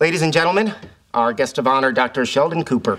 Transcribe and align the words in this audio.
Ladies 0.00 0.22
and 0.22 0.32
gentlemen, 0.32 0.74
our 1.12 1.32
guest 1.32 1.58
of 1.58 1.66
honor, 1.66 1.92
Dr. 1.92 2.24
Sheldon 2.24 2.64
Cooper. 2.64 2.98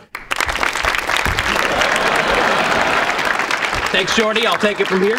Thanks, 3.92 4.15
Jordy. 4.15 4.46
I'll 4.46 4.58
take 4.58 4.79
it 4.79 4.88
from 4.88 5.02
here. 5.02 5.18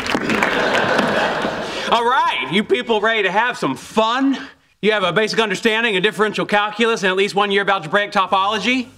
All 1.90 2.04
right, 2.04 2.48
you 2.52 2.62
people 2.62 3.00
ready 3.00 3.22
to 3.24 3.30
have 3.32 3.58
some 3.58 3.74
fun? 3.74 4.38
You 4.80 4.92
have 4.92 5.02
a 5.02 5.12
basic 5.12 5.40
understanding 5.40 5.96
of 5.96 6.02
differential 6.02 6.46
calculus 6.46 7.02
and 7.02 7.10
at 7.10 7.16
least 7.16 7.34
one 7.34 7.50
year 7.50 7.62
of 7.62 7.68
algebraic 7.68 8.12
topology? 8.12 8.88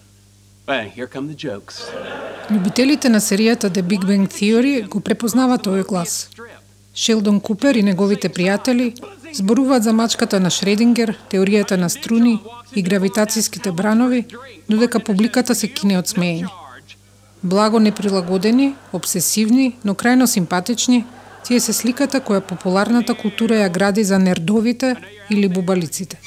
Well, 0.69 0.89
here 0.89 1.07
come 1.07 1.27
the 1.29 1.35
jokes. 1.35 1.91
Љубителите 2.49 3.09
на 3.09 3.19
серијата 3.19 3.71
The 3.71 3.83
Big 3.83 4.05
Bang 4.05 4.29
Theory 4.29 4.83
го 4.89 5.01
препознаваат 5.01 5.67
овој 5.67 5.87
глас. 5.87 6.29
Шелдон 6.95 7.41
Купер 7.41 7.77
и 7.77 7.83
неговите 7.83 8.29
пријатели 8.29 8.95
зборуваат 9.34 9.84
за 9.84 9.94
мачката 9.94 10.40
на 10.40 10.50
Шредингер, 10.50 11.18
теоријата 11.32 11.78
на 11.78 11.90
струни 11.90 12.40
и 12.76 12.84
гравитацијските 12.84 13.72
бранови, 13.72 14.26
додека 14.70 15.00
публиката 15.00 15.56
се 15.56 15.68
кине 15.68 15.98
од 16.00 16.08
смеење. 16.08 16.48
Благо 17.44 17.80
неприлагодени, 17.80 18.76
обсесивни, 18.94 19.76
но 19.84 19.94
крајно 19.94 20.26
симпатични, 20.26 21.06
тие 21.46 21.60
се 21.60 21.74
сликата 21.74 22.20
која 22.20 22.42
популарната 22.42 23.14
култура 23.14 23.62
ја 23.64 23.70
гради 23.72 24.04
за 24.04 24.20
нердовите 24.20 24.96
или 25.30 25.48
бубалиците. 25.48 26.18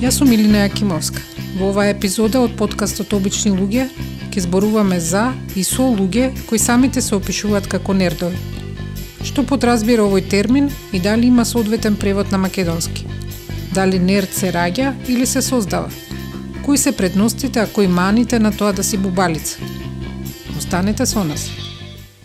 Јас 0.00 0.16
сум 0.16 0.32
Илина 0.32 0.64
Јакимовска. 0.64 1.20
Во 1.58 1.68
оваа 1.74 1.90
епизода 1.92 2.40
од 2.40 2.56
подкастот 2.56 3.12
Обични 3.12 3.50
луѓе 3.52 3.90
ќе 4.30 4.46
зборуваме 4.46 5.00
за 5.00 5.32
и 5.56 5.64
со 5.66 5.82
луѓе 5.82 6.30
кои 6.48 6.58
самите 6.58 7.02
се 7.02 7.16
опишуваат 7.18 7.66
како 7.66 7.92
нердови. 7.92 8.38
Што 9.26 9.42
подразбира 9.44 10.06
овој 10.06 10.22
термин 10.30 10.70
и 10.92 11.00
дали 11.02 11.26
има 11.26 11.44
соодветен 11.44 11.96
превод 11.96 12.30
на 12.32 12.38
македонски? 12.38 13.06
Дали 13.74 13.98
нерд 13.98 14.32
се 14.32 14.52
раѓа 14.54 14.94
или 15.08 15.26
се 15.26 15.42
создава? 15.42 15.90
Кои 16.64 16.78
се 16.78 16.96
предностите, 16.96 17.58
а 17.58 17.66
кои 17.66 17.86
маните 17.86 18.38
на 18.38 18.52
тоа 18.56 18.72
да 18.72 18.84
си 18.84 18.96
бубалица? 18.96 19.58
Останете 20.58 21.06
со 21.06 21.24
нас. 21.24 21.50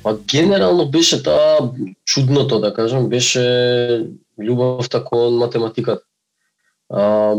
Па 0.03 0.17
генерално 0.17 0.86
беше 0.90 1.23
таа 1.23 1.72
чудното, 2.06 2.59
да 2.59 2.73
кажам, 2.73 3.09
беше 3.09 3.42
љубовта 4.40 5.03
кон 5.03 5.38
математиката. 5.42 6.03
А, 6.90 7.34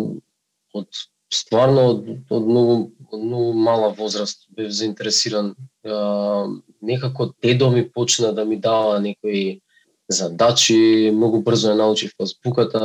од 0.75 0.89
стварно 1.33 1.85
од, 1.93 2.09
од 2.31 2.43
многу 2.43 2.91
многу 3.17 3.53
мала 3.53 3.89
возраст 3.89 4.47
бев 4.51 4.71
заинтересиран. 4.71 5.55
А, 5.85 6.47
некако 6.83 7.33
дедо 7.43 7.71
ми 7.71 7.91
почна 7.93 8.33
да 8.33 8.45
ми 8.45 8.57
дава 8.57 9.01
некои 9.01 9.61
задачи, 10.09 11.11
многу 11.15 11.43
брзо 11.43 11.73
ја 11.73 11.79
научив 11.83 12.13
азбуката, 12.23 12.81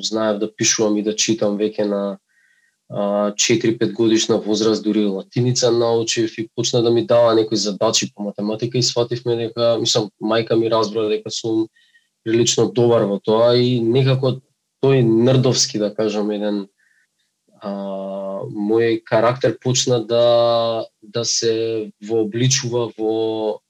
знаев 0.00 0.38
да 0.38 0.54
пишувам 0.54 0.98
и 0.98 1.02
да 1.02 1.16
читам 1.16 1.56
веќе 1.58 1.88
на 1.88 2.18
4-5 2.90 3.92
годишна 3.92 4.36
возраст, 4.36 4.82
дури 4.82 5.06
латиница 5.06 5.70
научив 5.70 6.38
и 6.38 6.48
почна 6.56 6.82
да 6.82 6.90
ми 6.90 7.06
дава 7.06 7.34
некои 7.34 7.56
задачи 7.56 8.12
по 8.14 8.22
математика 8.22 8.78
и 8.78 8.82
свативме 8.82 9.36
дека, 9.36 9.76
мислам, 9.80 10.10
мајка 10.22 10.58
ми 10.58 10.70
разбра 10.70 11.08
дека 11.08 11.30
сум 11.30 11.68
прилично 12.24 12.66
добар 12.72 13.06
во 13.06 13.20
тоа 13.22 13.54
и 13.54 13.80
некако 13.80 14.40
тој 14.82 15.04
нрдовски, 15.06 15.78
да 15.78 15.94
кажам, 15.94 16.30
еден 16.30 16.66
а, 17.62 17.70
мој 18.48 19.02
карактер 19.04 19.58
почна 19.62 20.00
да 20.04 20.84
да 21.02 21.24
се 21.24 21.90
вообличува 22.02 22.90
во 22.98 23.60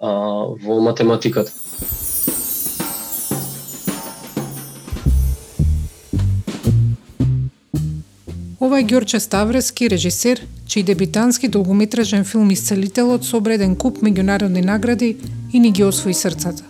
а, 0.00 0.10
во 0.62 0.80
математиката. 0.80 1.52
Ова 8.60 8.80
е 8.80 8.84
Ѓорче 8.84 9.18
Ставрески, 9.22 9.86
режисер, 9.88 10.40
чиј 10.66 10.82
дебитански 10.88 11.48
долгометражен 11.48 12.24
филм 12.24 12.50
Исцелителот 12.50 13.24
собреден 13.24 13.76
куп 13.76 14.00
меѓународни 14.02 14.64
награди 14.64 15.16
и 15.52 15.60
ни 15.60 15.70
ги 15.70 15.84
освои 15.84 16.14
срцата. 16.14 16.64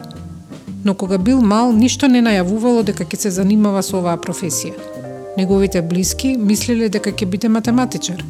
Но 0.84 0.94
кога 0.94 1.18
бил 1.18 1.40
мал, 1.40 1.72
ништо 1.72 2.08
не 2.08 2.20
најавувало 2.22 2.82
дека 2.82 3.06
ќе 3.06 3.16
се 3.16 3.30
занимава 3.38 3.82
со 3.82 3.96
оваа 4.02 4.20
професија. 4.20 4.95
Неговите 5.36 5.82
блиски 5.82 6.30
мислеле 6.40 6.88
дека 6.88 7.12
ќе 7.12 7.26
биде 7.28 7.48
математичар. 7.52 8.22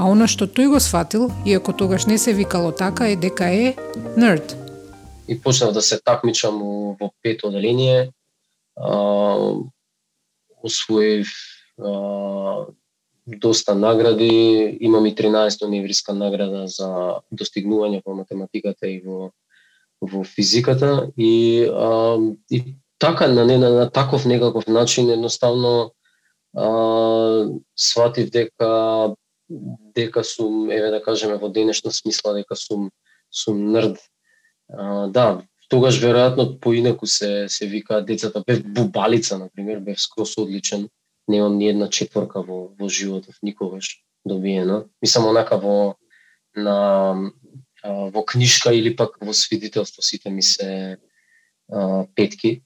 А 0.00 0.08
она 0.08 0.24
што 0.24 0.46
тој 0.48 0.70
го 0.72 0.78
сфатил, 0.80 1.26
иако 1.44 1.74
тогаш 1.76 2.06
не 2.08 2.16
се 2.18 2.32
викало 2.32 2.72
така, 2.72 3.10
е 3.12 3.16
дека 3.16 3.50
е 3.52 3.74
нерд. 4.16 4.56
И 5.28 5.36
почнав 5.36 5.74
да 5.76 5.82
се 5.82 6.00
такмичам 6.00 6.56
во 6.96 7.10
пето 7.22 7.52
оделение. 7.52 8.10
Освоив 10.64 11.28
доста 13.26 13.74
награди, 13.74 14.78
имам 14.80 15.06
и 15.06 15.14
13 15.14 15.66
универска 15.66 16.16
награда 16.16 16.64
за 16.66 17.20
достигнување 17.30 18.02
во 18.06 18.16
математиката 18.16 18.88
и 18.88 19.00
во 19.04 19.30
во 20.02 20.24
физиката 20.24 21.12
и 21.16 21.62
а, 21.70 22.18
и 22.50 22.74
така 22.98 23.28
на, 23.28 23.44
на, 23.44 23.58
на 23.58 23.90
таков 23.90 24.24
некаков 24.24 24.66
начин 24.66 25.10
едноставно 25.10 25.92
а, 26.56 27.48
сватив 27.76 28.30
дека 28.30 29.14
дека 29.94 30.24
сум 30.24 30.70
еве 30.70 30.90
да 30.90 31.02
кажеме 31.02 31.36
во 31.36 31.48
денешна 31.48 31.92
смисла 31.92 32.34
дека 32.34 32.56
сум 32.56 32.90
сум 33.30 33.72
нрд. 33.72 33.98
А, 34.68 35.08
да, 35.08 35.42
тогаш 35.68 36.00
веројатно 36.00 36.58
поинаку 36.60 37.06
се 37.06 37.46
се 37.48 37.66
вика 37.66 38.00
децата 38.04 38.42
бев 38.46 38.62
бубалица 38.64 39.38
на 39.38 39.48
пример, 39.48 39.80
бев 39.80 40.00
скрос 40.00 40.36
одличен. 40.38 40.88
Немам 41.28 41.58
ни 41.58 41.68
една 41.68 41.88
четворка 41.88 42.42
во 42.42 42.68
во 42.78 42.88
животот 42.88 43.34
никогаш 43.42 44.02
добиена. 44.24 44.84
Мислам 45.02 45.28
онака 45.28 45.56
во 45.56 45.96
на 46.56 47.32
во 47.84 48.22
книшка 48.22 48.72
или 48.72 48.94
пак 48.96 49.18
во 49.20 49.32
свидетелство 49.32 50.02
сите 50.02 50.30
ми 50.30 50.42
се 50.42 50.98
а, 51.70 52.06
петки. 52.14 52.62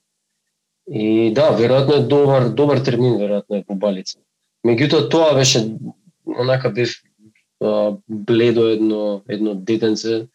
И 0.87 1.31
да, 1.35 1.51
веројатно 1.51 1.97
е 1.99 2.07
добар 2.07 2.49
добар 2.49 2.79
термин, 2.79 3.17
веројатно 3.19 3.59
е 3.59 3.65
бубалица. 3.67 4.19
Меѓутоа 4.67 5.09
тоа 5.11 5.33
беше 5.35 5.65
онака 6.25 6.69
бев 6.69 6.95
а, 7.61 7.93
бледо 8.07 8.67
едно 8.71 9.21
едно 9.27 9.55
детенце 9.55 10.27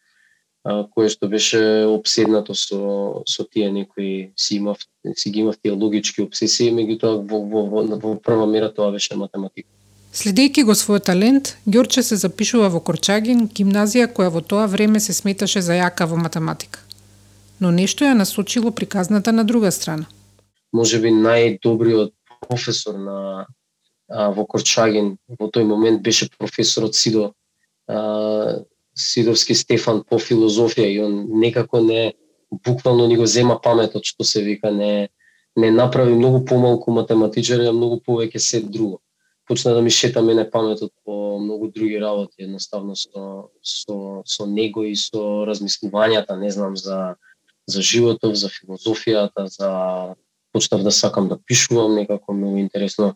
а, 0.63 0.85
кое 0.93 1.09
што 1.09 1.27
беше 1.27 1.85
обседнато 1.89 2.53
со 2.53 3.23
со 3.25 3.45
тие 3.49 3.71
некои 3.71 4.31
си 4.37 4.61
имав 4.61 4.85
си 5.15 5.31
ги 5.31 5.39
имав 5.39 5.57
тие 5.57 5.71
логички 5.71 6.21
обсесии, 6.21 6.71
меѓутоа 6.71 7.25
во, 7.25 7.41
во, 7.41 7.65
во, 7.69 7.85
во 7.97 8.15
прва 8.15 8.45
мера 8.47 8.69
тоа 8.69 8.91
беше 8.91 9.17
математика. 9.17 9.69
Следејќи 10.13 10.63
го 10.63 10.77
својот 10.77 11.09
талент, 11.09 11.55
Ѓорче 11.65 12.03
се 12.05 12.15
запишува 12.21 12.67
во 12.69 12.79
Корчагин, 12.79 13.47
гимназија 13.49 14.05
која 14.05 14.29
во 14.29 14.41
тоа 14.45 14.67
време 14.69 14.99
се 15.01 15.13
сметаше 15.17 15.65
за 15.65 15.73
јака 15.79 16.05
во 16.05 16.19
математика. 16.21 16.79
Но 17.59 17.71
нешто 17.71 18.05
ја 18.05 18.13
насочило 18.13 18.69
приказната 18.71 19.31
на 19.33 19.43
друга 19.43 19.71
страна. 19.71 20.05
Може 20.73 20.99
би 20.99 21.11
најдобриот 21.13 22.13
професор 22.41 22.97
на 22.97 23.45
а, 24.09 24.29
во 24.33 24.45
Корчагин 24.45 25.17
во 25.39 25.47
тој 25.47 25.67
момент 25.69 26.01
беше 26.03 26.29
професорот 26.37 26.95
Сидо 26.95 27.33
а, 27.87 28.59
Сидовски 28.97 29.55
Стефан 29.55 30.03
по 30.09 30.19
филозофија 30.19 30.89
и 30.89 30.99
он 31.01 31.39
некако 31.39 31.81
не 31.81 32.13
буквално 32.51 33.07
ни 33.07 33.17
го 33.17 33.25
зема 33.25 33.59
паметот 33.61 34.05
што 34.05 34.23
се 34.23 34.43
вика 34.43 34.71
не 34.71 35.09
не 35.55 35.71
направи 35.71 36.13
многу 36.13 36.45
помалку 36.45 36.91
математичар, 36.91 37.61
а 37.61 37.71
многу 37.71 37.99
повеќе 38.01 38.37
се 38.37 38.61
друго. 38.61 38.99
Почна 39.47 39.73
да 39.73 39.81
ми 39.81 39.89
шета 39.89 40.21
мене 40.21 40.49
паметот 40.49 40.91
по 41.05 41.39
многу 41.39 41.67
други 41.67 41.99
работи, 42.01 42.43
едноставно 42.43 42.95
со, 42.95 43.49
со, 43.61 44.23
со 44.25 44.45
него 44.45 44.83
и 44.83 44.95
со 44.95 45.45
размислувањата, 45.45 46.39
не 46.39 46.49
знам, 46.49 46.77
за, 46.77 47.15
за 47.67 47.81
животот, 47.81 48.35
за 48.35 48.49
филозофијата, 48.49 49.45
за 49.45 50.15
почнав 50.53 50.83
да 50.83 50.91
сакам 50.91 51.27
да 51.27 51.37
пишувам, 51.45 51.95
некако 51.95 52.33
многу 52.33 52.57
интересно. 52.57 53.15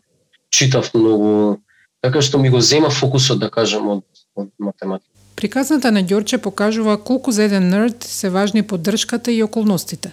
Читав 0.50 0.90
многу, 0.94 1.58
така 2.00 2.22
што 2.22 2.38
ми 2.38 2.50
го 2.50 2.60
зема 2.60 2.90
фокусот, 2.90 3.38
да 3.38 3.50
кажам, 3.50 3.88
од, 3.88 4.04
од 4.36 4.48
математика. 4.58 5.12
Приказната 5.36 5.92
на 5.92 6.02
Ѓорче 6.02 6.38
покажува 6.38 6.96
колку 6.96 7.32
за 7.32 7.44
еден 7.44 7.68
нерд 7.68 8.02
се 8.02 8.30
важни 8.30 8.62
поддршката 8.62 9.32
и 9.32 9.42
околностите. 9.42 10.12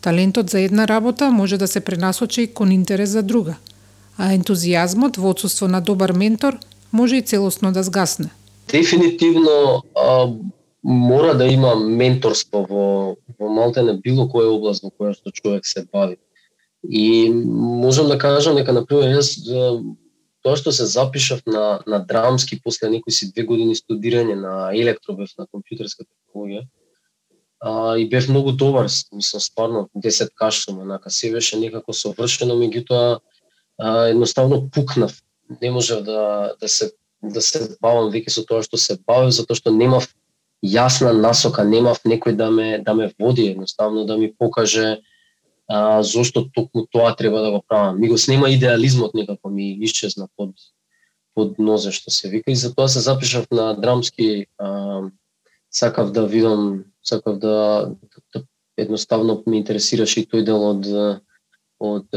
Талентот 0.00 0.50
за 0.50 0.60
една 0.60 0.88
работа 0.88 1.30
може 1.30 1.56
да 1.56 1.68
се 1.68 1.80
пренасочи 1.80 2.46
кон 2.46 2.72
интерес 2.72 3.10
за 3.10 3.22
друга– 3.22 3.56
а 4.18 4.32
ентузијазмот 4.32 5.18
во 5.20 5.30
отсутство 5.34 5.68
на 5.68 5.80
добар 5.80 6.12
ментор 6.12 6.58
може 6.92 7.16
и 7.16 7.22
целосно 7.22 7.72
да 7.72 7.82
згасне. 7.82 8.30
Дефинитивно 8.68 9.82
а, 9.94 10.32
мора 10.82 11.34
да 11.34 11.46
има 11.46 11.74
менторство 11.76 12.66
во 12.68 13.16
во 13.38 13.48
малте 13.52 13.82
на 13.82 13.94
било 14.00 14.28
која 14.32 14.48
област 14.56 14.84
во 14.84 14.90
која 14.90 15.12
што 15.12 15.30
човек 15.30 15.66
се 15.66 15.84
бави. 15.92 16.16
И 16.90 17.30
можам 17.32 18.08
да 18.08 18.18
кажам 18.18 18.56
дека 18.56 18.72
на 18.72 18.86
пример 18.86 19.16
јас 19.18 19.34
тоа 20.46 20.56
што 20.56 20.72
се 20.72 20.86
запишав 20.86 21.42
на 21.46 21.80
на 21.86 21.98
драмски 21.98 22.60
после 22.62 22.90
некои 22.90 23.12
си 23.12 23.32
две 23.32 23.42
години 23.42 23.74
студирање 23.74 24.34
на 24.38 24.70
електробев 24.72 25.32
на 25.38 25.46
компјутерска 25.46 26.06
технологија, 26.06 26.66
а, 27.60 27.96
и 27.98 28.08
бев 28.08 28.28
многу 28.28 28.52
добар, 28.52 28.86
мислам 29.12 29.40
стварно 29.40 29.88
10 29.96 30.30
каш 30.34 30.64
сум, 30.64 30.78
онака 30.78 31.10
се 31.10 31.32
беше 31.32 31.58
некако 31.58 31.92
совршено, 31.92 32.54
меѓутоа 32.54 33.18
едноставно 34.10 34.70
пукнав. 34.70 35.18
Не 35.62 35.70
можев 35.70 36.02
да 36.02 36.54
да 36.60 36.68
се 36.68 36.92
да 37.22 37.40
се 37.40 37.76
бавам 37.80 38.12
веќе 38.12 38.30
со 38.30 38.44
тоа 38.46 38.62
што 38.62 38.78
се 38.78 38.98
бавев 39.06 39.32
затоа 39.34 39.56
што 39.56 39.72
немав 39.74 40.06
јасна 40.64 41.12
насока, 41.12 41.64
немав 41.64 42.00
некој 42.04 42.36
да 42.36 42.50
ме 42.50 42.78
да 42.78 42.94
ме 42.94 43.10
води, 43.18 43.50
едноставно 43.50 44.04
да 44.06 44.16
ми 44.16 44.32
покаже 44.34 45.00
а, 45.68 46.02
зошто 46.02 46.46
токму 46.54 46.86
тоа 46.86 47.14
треба 47.16 47.40
да 47.40 47.50
го 47.50 47.62
правам. 47.68 48.00
Ми 48.00 48.08
го 48.08 48.18
снема 48.18 48.50
идеализмот 48.50 49.14
некако 49.14 49.50
ми 49.50 49.78
исчезна 49.80 50.28
под 50.36 50.50
под 51.34 51.58
нозе 51.58 51.92
што 51.92 52.10
се 52.10 52.28
вика 52.32 52.50
и 52.50 52.56
затоа 52.56 52.88
се 52.88 53.00
запишав 53.00 53.46
на 53.50 53.74
драмски 53.74 54.46
а, 54.58 55.02
сакав 55.70 56.12
да 56.12 56.26
видам 56.26 56.84
сакав 57.04 57.38
да, 57.38 57.90
да 58.34 58.42
едноставно 58.76 59.42
ме 59.46 59.56
интересираше 59.56 60.20
и 60.20 60.26
тој 60.26 60.44
дел 60.44 60.62
од 60.70 60.86
од 61.78 62.08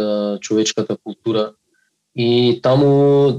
човечката 0.41 0.97
култура. 0.97 1.53
И 2.15 2.59
таму, 2.63 3.31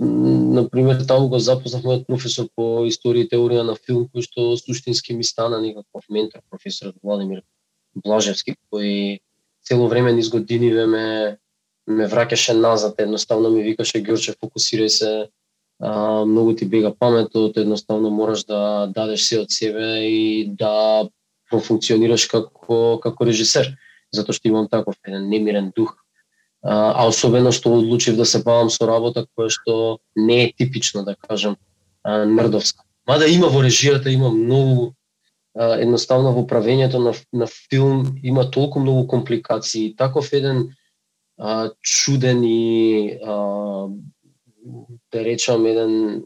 на 0.54 0.68
пример, 0.68 1.00
таму 1.08 1.28
го 1.28 1.38
запознав 1.38 1.82
мојот 1.84 2.06
професор 2.06 2.46
по 2.56 2.84
историја 2.88 3.26
и 3.26 3.30
теорија 3.32 3.64
на 3.66 3.74
филм, 3.74 4.06
кој 4.12 4.24
што 4.24 4.56
суштински 4.56 5.16
ми 5.16 5.24
стана 5.24 5.60
некаков 5.60 6.04
ментор, 6.08 6.40
професорот 6.50 6.94
Владимир 7.02 7.42
Блажевски, 7.94 8.54
кој 8.72 9.18
цело 9.70 9.86
време 9.88 10.12
низ 10.12 10.28
годиниве 10.28 10.86
ме 10.86 11.06
ме 11.90 12.06
враќаше 12.06 12.54
назад, 12.58 12.98
едноставно 12.98 13.50
ми 13.50 13.62
викаше 13.62 14.02
Ѓорче 14.02 14.34
фокусирај 14.38 14.88
се, 14.88 15.10
а, 15.80 16.24
многу 16.24 16.54
ти 16.54 16.66
бега 16.66 16.92
паметот, 16.94 17.56
едноставно 17.56 18.10
мораш 18.10 18.44
да 18.44 18.90
дадеш 18.94 19.26
се 19.26 19.40
од 19.40 19.50
себе 19.50 20.06
и 20.06 20.50
да 20.58 21.08
профункционираш 21.50 22.26
како 22.30 22.98
како 23.02 23.26
режисер, 23.26 23.72
затоа 24.14 24.36
што 24.36 24.50
имам 24.50 24.68
таков 24.68 24.98
еден 25.06 25.28
немирен 25.30 25.72
дух. 25.76 25.96
А, 26.62 26.92
а 26.92 27.08
особено 27.08 27.52
што 27.52 27.72
одлучив 27.78 28.16
да 28.16 28.26
се 28.26 28.42
бавам 28.42 28.70
со 28.70 28.86
работа 28.86 29.26
која 29.34 29.50
што 29.50 29.98
не 30.16 30.44
е 30.44 30.52
типично, 30.52 31.02
да 31.04 31.16
кажам, 31.16 31.56
нердовска. 32.04 32.84
Мада 33.06 33.26
има 33.26 33.48
во 33.48 33.62
режијата, 33.64 34.12
има 34.12 34.30
многу 34.30 34.92
едноставно 35.54 36.32
во 36.32 36.44
правењето 36.46 37.00
на, 37.02 37.12
на 37.32 37.46
филм 37.46 38.18
има 38.22 38.50
толку 38.50 38.80
многу 38.80 39.06
компликации. 39.06 39.96
Таков 39.96 40.32
еден 40.32 40.68
а, 41.38 41.70
чуден 41.82 42.44
и 42.44 43.18
а, 43.24 43.88
да 45.12 45.24
речам 45.24 45.66
еден 45.66 46.24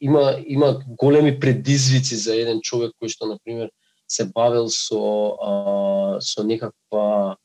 има 0.00 0.36
има 0.46 0.80
големи 0.86 1.40
предизвици 1.40 2.16
за 2.16 2.34
еден 2.34 2.60
човек 2.60 2.92
кој 3.00 3.08
што 3.08 3.26
на 3.26 3.38
пример 3.44 3.70
се 4.08 4.26
бавел 4.28 4.68
со 4.68 5.00
а, 5.40 6.20
со 6.20 6.44
некаква 6.44 7.36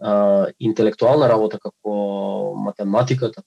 а, 0.00 0.46
интелектуална 0.58 1.28
работа 1.28 1.58
како 1.58 2.54
математиката 2.56 3.42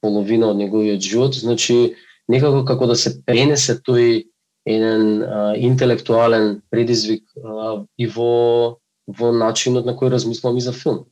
половина 0.00 0.50
од 0.52 0.58
неговиот 0.58 1.00
живот, 1.00 1.34
значи 1.34 1.94
некако 2.28 2.64
како 2.64 2.86
да 2.86 2.96
се 2.96 3.20
пренесе 3.24 3.78
тој 3.78 4.24
еден 4.66 5.22
а, 5.22 5.54
интелектуален 5.56 6.62
предизвик 6.70 7.24
а, 7.44 7.84
и 7.98 8.06
во 8.06 8.78
во 9.06 9.32
начинот 9.32 9.84
на 9.84 9.92
кој 9.92 10.08
размислувам 10.14 10.56
и 10.56 10.64
за 10.64 10.72
филм. 10.72 11.04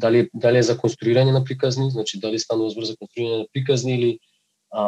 Дали 0.00 0.30
дали 0.32 0.58
е 0.58 0.62
за 0.62 0.76
конструирање 0.78 1.32
на 1.32 1.44
приказни, 1.44 1.90
значи 1.90 2.20
дали 2.20 2.38
станува 2.38 2.70
збор 2.70 2.88
за 2.88 2.96
конструирање 2.96 3.44
на 3.44 3.48
приказни 3.52 3.94
или 3.94 4.10
а, 4.72 4.84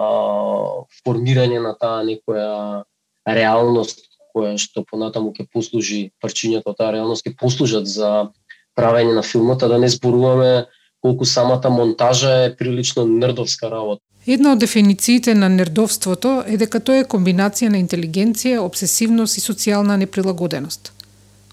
формирање 1.05 1.61
на 1.61 1.75
таа 1.77 2.05
некоја 2.05 2.85
реалност 3.27 4.07
која 4.37 4.57
што 4.61 4.85
понатаму 4.85 5.33
ќе 5.33 5.49
послужи 5.53 6.01
парчињата 6.21 6.73
од 6.73 6.81
таа 6.81 6.93
реалност 6.97 7.27
ќе 7.27 7.37
послужат 7.37 7.87
за 7.89 8.33
правење 8.77 9.15
на 9.17 9.25
филмот, 9.25 9.63
а 9.63 9.69
да 9.69 9.79
не 9.81 9.89
зборуваме 9.89 10.67
колку 11.07 11.25
самата 11.25 11.71
монтажа 11.71 12.45
е 12.45 12.57
прилично 12.57 13.07
нердовска 13.07 13.71
работа. 13.71 14.03
Една 14.27 14.53
од 14.53 14.59
дефинициите 14.59 15.35
на 15.35 15.49
нердовството 15.49 16.43
е 16.47 16.57
дека 16.59 16.81
тоа 16.83 17.03
е 17.03 17.07
комбинација 17.07 17.71
на 17.71 17.79
интелигенција, 17.79 18.59
обсесивност 18.59 19.39
и 19.39 19.43
социјална 19.45 19.95
неприлагоденост. 20.03 20.91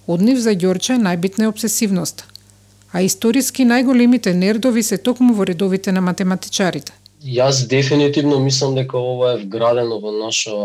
Од 0.08 0.24
нив 0.26 0.40
за 0.42 0.56
Ѓорче 0.58 0.98
најбитна 0.98 1.46
е 1.46 1.52
обсесивноста, 1.52 2.26
а 2.92 3.06
историски 3.06 3.62
најголемите 3.70 4.34
нердови 4.34 4.82
се 4.84 4.98
токму 4.98 5.38
во 5.38 5.46
редовите 5.46 5.94
на 5.94 6.02
математичарите. 6.02 6.98
Јас 7.22 7.68
дефинитивно 7.70 8.40
мислам 8.40 8.74
дека 8.76 8.98
ова 8.98 9.36
е 9.36 9.44
вградено 9.46 10.00
во 10.02 10.12
наша 10.18 10.58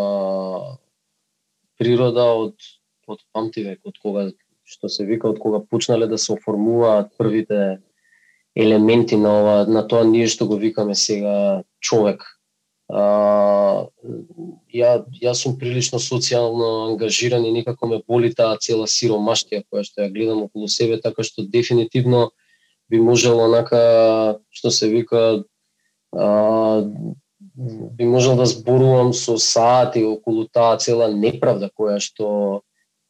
природа 1.76 2.24
од 2.40 2.56
од 3.08 3.20
памтивек, 3.32 3.80
од 3.84 4.00
кога 4.02 4.30
што 4.68 4.88
се 4.92 5.04
вика 5.08 5.28
од 5.28 5.38
кога 5.40 5.60
почнале 5.60 6.08
да 6.08 6.18
се 6.20 6.34
оформуваат 6.34 7.12
првите 7.20 7.78
елементи 8.58 9.16
на 9.16 9.30
ова 9.40 9.56
на 9.70 9.84
тоа 9.86 10.04
ние 10.04 10.26
што 10.26 10.46
го 10.50 10.56
викаме 10.58 10.94
сега 10.98 11.62
човек. 11.80 12.24
А, 12.88 13.86
ја 14.72 14.90
јас 15.22 15.44
сум 15.44 15.58
прилично 15.60 16.00
социјално 16.02 16.88
ангажиран 16.88 17.44
и 17.44 17.52
некако 17.52 17.86
ме 17.86 18.00
боли 18.08 18.32
таа 18.34 18.56
цела 18.58 18.88
сиромаштија 18.90 19.62
која 19.68 19.84
што 19.86 20.02
ја 20.02 20.12
гледам 20.12 20.42
околу 20.48 20.68
себе, 20.68 20.98
така 21.00 21.22
што 21.22 21.46
дефинитивно 21.46 22.30
би 22.90 23.00
можело 23.00 23.44
онака 23.46 24.40
што 24.50 24.70
се 24.74 24.88
вика 24.88 25.44
а, 26.16 26.82
би 27.98 28.04
можел 28.04 28.36
да 28.36 28.46
зборувам 28.46 29.12
со 29.12 29.38
саати 29.38 30.02
околу 30.04 30.48
таа 30.50 30.78
цела 30.78 31.12
неправда 31.12 31.70
која 31.70 32.00
што 32.00 32.62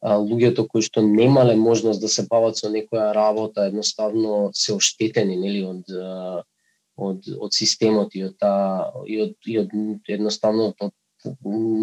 луѓето 0.03 0.67
кои 0.67 0.81
што 0.81 1.01
немале 1.03 1.55
можност 1.59 2.01
да 2.01 2.07
се 2.07 2.23
бават 2.29 2.57
со 2.57 2.69
некоја 2.71 3.11
работа 3.13 3.67
едноставно 3.67 4.51
се 4.53 4.73
оштетени 4.77 5.35
нели 5.35 5.63
од 5.67 5.83
од 6.99 7.27
од 7.39 7.53
системот 7.55 8.15
и 8.15 8.23
од 8.27 8.37
та, 8.39 8.91
и 9.07 9.21
од 9.23 9.35
и 9.47 9.59
од 9.59 9.75
едноставно 10.07 10.73
од 10.79 10.95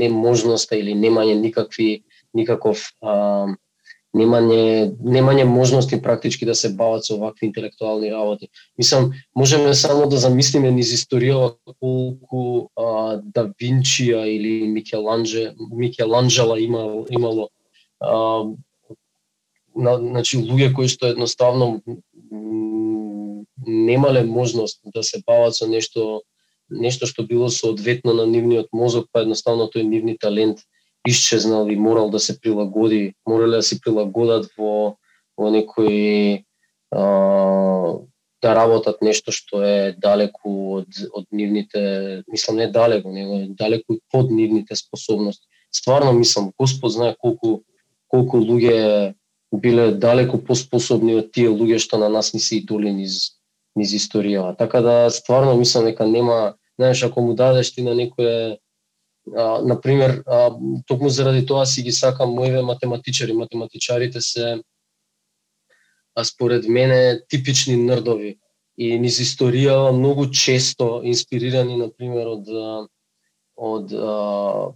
неможноста 0.01 0.77
или 0.77 0.95
немање 0.97 1.37
никакви 1.41 2.05
никаков 2.37 2.83
а, 3.03 3.47
немање 4.17 4.93
немање 5.01 5.45
можности 5.45 5.99
практички 6.03 6.49
да 6.49 6.55
се 6.55 6.73
бават 6.73 7.05
со 7.05 7.19
вакви 7.21 7.47
интелектуални 7.49 8.13
работи. 8.13 8.49
Мислам, 8.79 9.13
можеме 9.35 9.75
само 9.75 10.07
да 10.09 10.17
замислиме 10.17 10.71
низ 10.71 10.93
историјава 10.97 11.57
колку 11.81 12.69
а, 12.77 13.21
Да 13.21 13.49
Винчија 13.61 14.25
или 14.25 14.69
Микеланже, 14.69 15.53
Микеланджела 15.73 16.61
имало, 16.61 17.05
имало 17.11 17.49
а, 18.01 18.45
на, 19.77 19.97
значи 19.99 20.39
луѓе 20.39 20.73
кои 20.75 20.89
што 20.89 21.13
едноставно 21.13 21.81
немале 23.67 24.25
можност 24.25 24.81
да 24.95 25.03
се 25.03 25.23
бават 25.27 25.57
со 25.57 25.69
нешто 25.69 26.23
нешто 26.71 27.07
што 27.07 27.23
било 27.23 27.49
соодветно 27.51 28.15
на 28.15 28.27
нивниот 28.27 28.73
мозок, 28.73 29.07
па 29.13 29.23
едноставно 29.23 29.71
тој 29.71 29.87
нивни 29.87 30.17
талент 30.19 30.65
исчезнал 31.07 31.69
и 31.71 31.77
морал 31.77 32.11
да 32.11 32.19
се 32.19 32.41
прилагоди, 32.41 33.15
морале 33.27 33.63
да 33.63 33.63
се 33.63 33.81
прилагодат 33.81 34.51
во 34.59 34.97
во 35.37 35.51
некои 35.51 36.45
а, 36.91 38.03
да 38.43 38.55
работат 38.55 39.03
нешто 39.03 39.33
што 39.33 39.63
е 39.63 39.93
далеку 39.93 40.81
од 40.81 41.01
од 41.13 41.27
нивните, 41.31 42.23
мислам 42.33 42.57
не 42.57 42.67
далеку, 42.73 43.13
него 43.13 43.41
е 43.43 43.49
далеку 43.49 43.95
и 43.95 44.01
под 44.11 44.31
нивните 44.31 44.77
способности. 44.77 45.47
Стварно 45.71 46.13
мислам, 46.13 46.53
Господ 46.59 46.93
знае 46.93 47.17
колку 47.19 47.63
колку 48.09 48.39
луѓе 48.39 49.15
биле 49.53 49.93
далеку 49.95 50.39
поспособни 50.39 51.17
од 51.21 51.33
тие 51.33 51.49
луѓе 51.49 51.79
што 51.83 51.99
на 51.99 52.09
нас 52.09 52.33
ни 52.35 52.41
се 52.41 52.61
идоли 52.61 52.93
низ 52.93 53.37
низ 53.77 53.93
историјава. 53.93 54.57
Така 54.57 54.81
да 54.81 55.11
стварно 55.11 55.55
мислам 55.57 55.85
дека 55.85 56.07
нема, 56.07 56.55
знаеш, 56.79 57.03
ако 57.03 57.21
му 57.21 57.35
дадеш 57.35 57.75
ти 57.75 57.83
на 57.85 57.93
некој 57.93 58.57
а, 59.37 59.61
например, 59.63 60.23
а, 60.27 60.51
токму 60.87 61.09
заради 61.09 61.47
тоа 61.47 61.67
си 61.67 61.83
ги 61.83 61.93
сакам 61.93 62.33
моите 62.35 62.63
математичари. 62.63 63.33
Математичарите 63.33 64.21
се 64.21 64.63
а 66.17 66.25
според 66.25 66.69
мене 66.69 67.21
типични 67.29 67.77
нрдови 67.77 68.39
и 68.77 68.97
низ 69.01 69.21
историја 69.21 69.93
многу 69.93 70.31
често 70.33 71.03
инспирирани 71.05 71.77
на 71.77 71.91
пример 71.93 72.29
од 72.33 72.49
од 73.57 73.93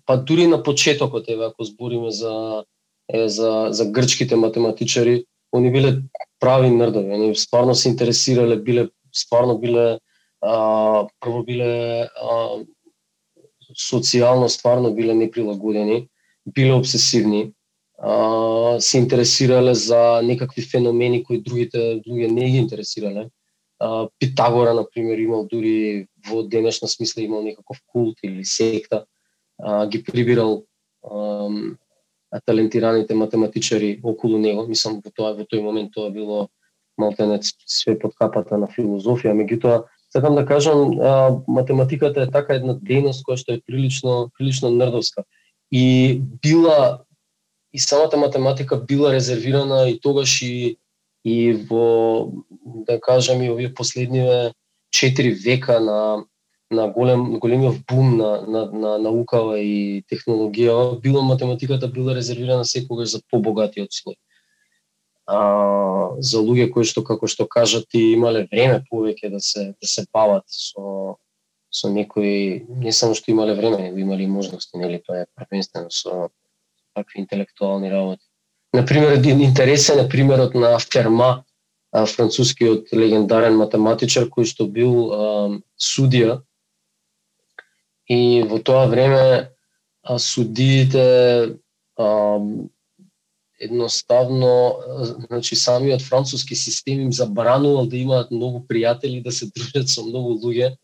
па 0.07 0.17
дури 0.17 0.47
на 0.49 0.61
почетокот 0.63 1.29
еве 1.29 1.49
ако 1.49 1.65
збориме 1.65 2.11
за 2.11 2.65
е, 3.14 3.29
за 3.29 3.69
за 3.71 3.87
грчките 3.87 4.37
математичари, 4.37 5.25
они 5.52 5.71
биле 5.71 6.02
прави 6.40 6.71
нрдови, 6.71 7.12
они 7.12 7.35
стварно 7.35 7.75
се 7.75 7.88
интересирале, 7.88 8.57
биле 8.57 8.88
стварно 9.12 9.59
биле 9.59 9.99
а, 10.40 11.07
прво 11.21 11.43
биле 11.43 12.09
а, 12.17 12.64
социјално 13.76 14.49
стварно 14.49 14.95
биле 14.95 15.14
неприлагодени, 15.14 16.09
биле 16.47 16.73
обсесивни, 16.73 17.52
а, 17.99 18.81
се 18.81 18.99
интересирале 18.99 19.75
за 19.75 20.23
некакви 20.25 20.62
феномени 20.62 21.25
кои 21.25 21.43
другите 21.43 22.00
луѓе 22.07 22.31
не 22.31 22.50
ги 22.50 22.57
интересирале. 22.57 23.29
А, 23.79 24.09
Питагора, 24.19 24.75
на 24.75 24.87
пример, 24.88 25.19
имал 25.19 25.47
дури 25.47 26.07
во 26.29 26.43
денешна 26.43 26.88
смисла 26.88 27.23
имал 27.23 27.43
некаков 27.43 27.83
култ 27.87 28.19
или 28.23 28.45
секта, 28.45 29.05
а, 29.59 29.87
ги 29.87 30.05
прибирал 30.05 30.64
талентираните 32.47 33.15
математичари 33.15 34.01
околу 34.03 34.39
него. 34.39 34.67
Мислам 34.67 35.01
во 35.05 35.11
тоа 35.11 35.35
во 35.35 35.43
тој 35.43 35.63
момент 35.63 35.93
тоа 35.95 36.11
било 36.11 36.49
малтене 36.99 37.41
све 37.43 37.99
под 37.99 38.15
капата 38.15 38.59
на 38.59 38.69
филозофија, 38.71 39.35
меѓутоа 39.35 39.85
сакам 40.13 40.35
да 40.35 40.47
кажам 40.47 41.01
а, 41.01 41.41
математиката 41.49 42.23
е 42.23 42.31
така 42.31 42.59
една 42.59 42.75
дејност 42.75 43.25
која 43.27 43.39
што 43.41 43.55
е 43.55 43.63
прилично 43.67 44.31
прилично 44.39 44.71
нердовска 44.71 45.25
и 45.71 46.21
била 46.43 47.05
и 47.73 47.79
самата 47.79 48.17
математика 48.17 48.77
била 48.77 49.13
резервирана 49.13 49.89
и 49.89 50.01
тогаш 50.01 50.43
и 50.43 50.77
и 51.25 51.53
во 51.53 52.33
да 52.65 53.01
кажам 53.01 53.43
и 53.43 53.51
овие 53.51 53.75
последниве 53.75 54.53
4 54.95 55.45
века 55.45 55.81
на 55.81 56.25
на 56.71 56.89
голем 56.89 57.39
големиот 57.39 57.77
бум 57.89 58.17
на, 58.17 58.41
на, 58.47 58.65
на 58.71 58.99
наукава 58.99 59.59
и 59.59 60.05
технологија, 60.11 61.00
било 61.00 61.23
математиката 61.23 61.89
била 61.89 62.15
резервирана 62.15 62.65
секогаш 62.65 63.11
за 63.11 63.21
побогатиот 63.31 63.91
слој. 63.91 64.15
А, 65.27 66.15
за 66.19 66.39
луѓе 66.39 66.71
кои 66.71 66.87
што 66.87 67.03
како 67.07 67.27
што 67.27 67.47
кажат 67.47 67.91
и 67.95 68.12
имале 68.15 68.47
време 68.50 68.85
повеќе 68.91 69.31
да 69.31 69.41
се 69.41 69.75
да 69.81 69.87
се 69.87 70.07
бават 70.12 70.47
со 70.47 71.17
со 71.71 71.91
некои 71.91 72.67
не 72.69 72.93
само 72.93 73.15
што 73.15 73.31
имале 73.31 73.55
време, 73.55 73.79
него 73.79 73.99
имали 73.99 74.27
можности, 74.27 74.77
нели 74.77 75.03
тоа 75.07 75.23
е 75.23 75.27
првенствено 75.37 75.91
со 75.91 76.31
такви 76.95 77.21
интелектуални 77.21 77.91
работи. 77.91 78.27
На 78.75 78.85
пример, 78.87 79.12
един 79.12 79.41
интересен 79.41 79.99
е 79.99 80.09
примерот 80.09 80.55
на 80.55 80.79
Ферма, 80.79 81.45
францускиот 81.91 82.93
легендарен 82.93 83.57
математичар 83.59 84.29
кој 84.31 84.47
што 84.47 84.67
бил 84.67 85.11
а, 85.11 85.23
судија 85.75 86.41
и 88.11 88.43
во 88.43 88.59
тоа 88.59 88.87
време 88.90 89.50
а, 90.02 90.19
судиите 90.19 91.55
а, 91.97 92.40
едноставно 93.61 94.75
значи 95.29 95.55
самиот 95.55 96.02
француски 96.02 96.57
систем 96.57 97.00
им 97.00 97.12
забранувал 97.12 97.87
да 97.87 97.97
имаат 97.97 98.31
многу 98.31 98.64
пријатели 98.67 99.23
да 99.23 99.33
се 99.33 99.47
дружат 99.55 99.88
со 99.88 100.02
многу 100.02 100.35
луѓе 100.43 100.75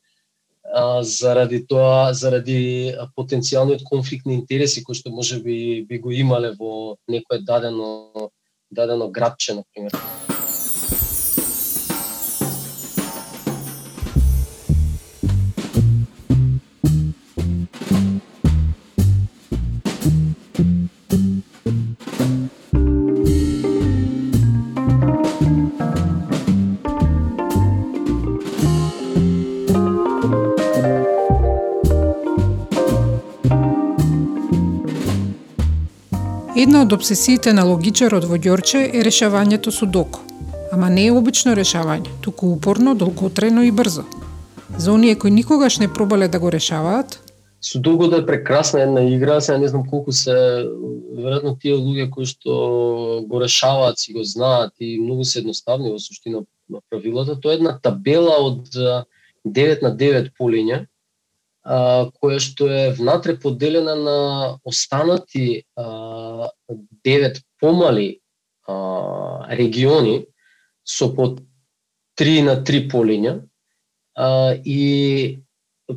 а, 0.63 1.03
заради 1.03 1.65
тоа 1.67 2.13
заради 2.15 2.95
потенцијалниот 3.17 3.83
конфликт 3.83 4.27
на 4.27 4.39
интереси 4.39 4.85
кој 4.87 4.95
што 4.95 5.11
може 5.11 5.43
би 5.43 5.83
би 5.83 5.99
го 5.99 6.13
имале 6.13 6.55
во 6.55 6.95
некое 7.09 7.43
дадено 7.43 8.31
дадено 8.71 9.09
градче 9.09 9.55
на 9.55 9.65
пример. 9.75 10.26
Една 36.57 36.81
од 36.83 36.93
обсесиите 36.97 37.53
на 37.53 37.67
логичарот 37.69 38.25
во 38.25 38.39
Ѓорче 38.41 38.87
е 38.89 39.03
решавањето 39.05 39.69
судоко, 39.69 40.23
Ама 40.73 40.89
не 40.89 41.03
е 41.07 41.13
обично 41.13 41.53
решавање, 41.53 42.09
туку 42.25 42.49
упорно, 42.55 42.95
долготрено 42.95 43.61
и 43.63 43.71
брзо. 43.71 44.05
За 44.79 44.93
оние 44.93 45.19
кои 45.21 45.31
никогаш 45.31 45.79
не 45.79 45.93
пробале 45.93 46.29
да 46.29 46.39
го 46.41 46.53
решаваат, 46.53 47.21
Судогото 47.61 48.17
е 48.17 48.27
прекрасна 48.27 48.83
една 48.83 49.03
игра, 49.03 49.41
сега 49.41 49.59
не 49.59 49.69
знам 49.69 49.85
колку 49.91 50.13
се 50.13 50.33
веројатно 50.33 51.59
тие 51.61 51.77
луѓе 51.77 52.09
кои 52.11 52.25
што 52.25 52.57
го 53.29 53.41
решаваат 53.41 53.99
си 53.99 54.17
го 54.17 54.25
знаат 54.25 54.73
и 54.81 54.97
многу 55.01 55.25
се 55.25 55.39
едноставни 55.45 55.93
во 55.93 55.99
суштина 55.99 56.41
на 56.71 56.81
правилата. 56.91 57.37
Тоа 57.41 57.53
е 57.53 57.61
една 57.61 57.79
табела 57.83 58.41
од 58.41 58.73
9 59.45 59.83
на 59.83 59.93
9 59.93 60.33
полиња 60.41 60.87
а, 61.67 62.11
која 62.23 62.39
што 62.43 62.69
е 62.71 62.93
внатре 62.95 63.35
поделена 63.43 63.97
на 63.99 64.19
останати 64.65 65.65
а, 65.77 66.49
девет 67.05 67.43
помали 67.61 68.21
а, 68.69 68.77
региони 69.51 70.27
со 70.87 71.11
по 71.15 71.35
3 72.21 72.43
на 72.47 72.57
3 72.63 72.87
полиња 72.91 73.35
а, 74.15 74.55
и 74.65 75.43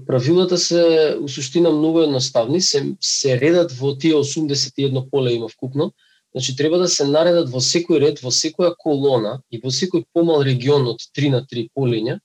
правилата 0.05 0.57
се 0.57 1.17
у 1.21 1.27
суштина 1.29 1.71
многу 1.71 2.01
едноставни, 2.01 2.61
се, 2.61 2.95
се 2.99 3.39
редат 3.39 3.71
во 3.71 3.95
тие 3.97 4.13
81 4.13 5.09
поле 5.09 5.33
има 5.33 5.47
вкупно, 5.47 5.93
Значи 6.31 6.55
треба 6.55 6.77
да 6.77 6.87
се 6.87 7.07
наредат 7.09 7.49
во 7.49 7.57
секој 7.57 7.99
ред, 8.03 8.19
во 8.21 8.29
секоја 8.29 8.75
колона 8.77 9.39
и 9.49 9.57
во 9.63 9.71
секој 9.73 10.05
помал 10.13 10.43
регион 10.45 10.85
од 10.91 11.01
3 11.17 11.31
на 11.33 11.41
3 11.41 11.69
полиња 11.73 12.19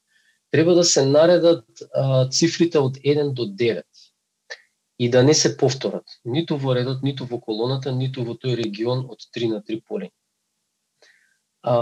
треба 0.54 0.74
да 0.74 0.84
се 0.84 1.06
наредат 1.06 1.64
а, 1.94 2.28
цифрите 2.30 2.78
од 2.78 2.96
1 3.02 3.32
до 3.34 3.42
9 3.42 3.82
и 4.98 5.08
да 5.10 5.22
не 5.22 5.34
се 5.34 5.56
повторат, 5.56 6.04
ниту 6.24 6.56
во 6.56 6.76
редот, 6.78 7.02
ниту 7.02 7.26
во 7.26 7.40
колоната, 7.42 7.90
ниту 7.90 8.22
во 8.22 8.36
тој 8.38 8.54
регион 8.60 9.02
од 9.10 9.26
3 9.34 9.48
на 9.50 9.58
3 9.58 9.80
поли. 9.82 10.12
А, 11.66 11.74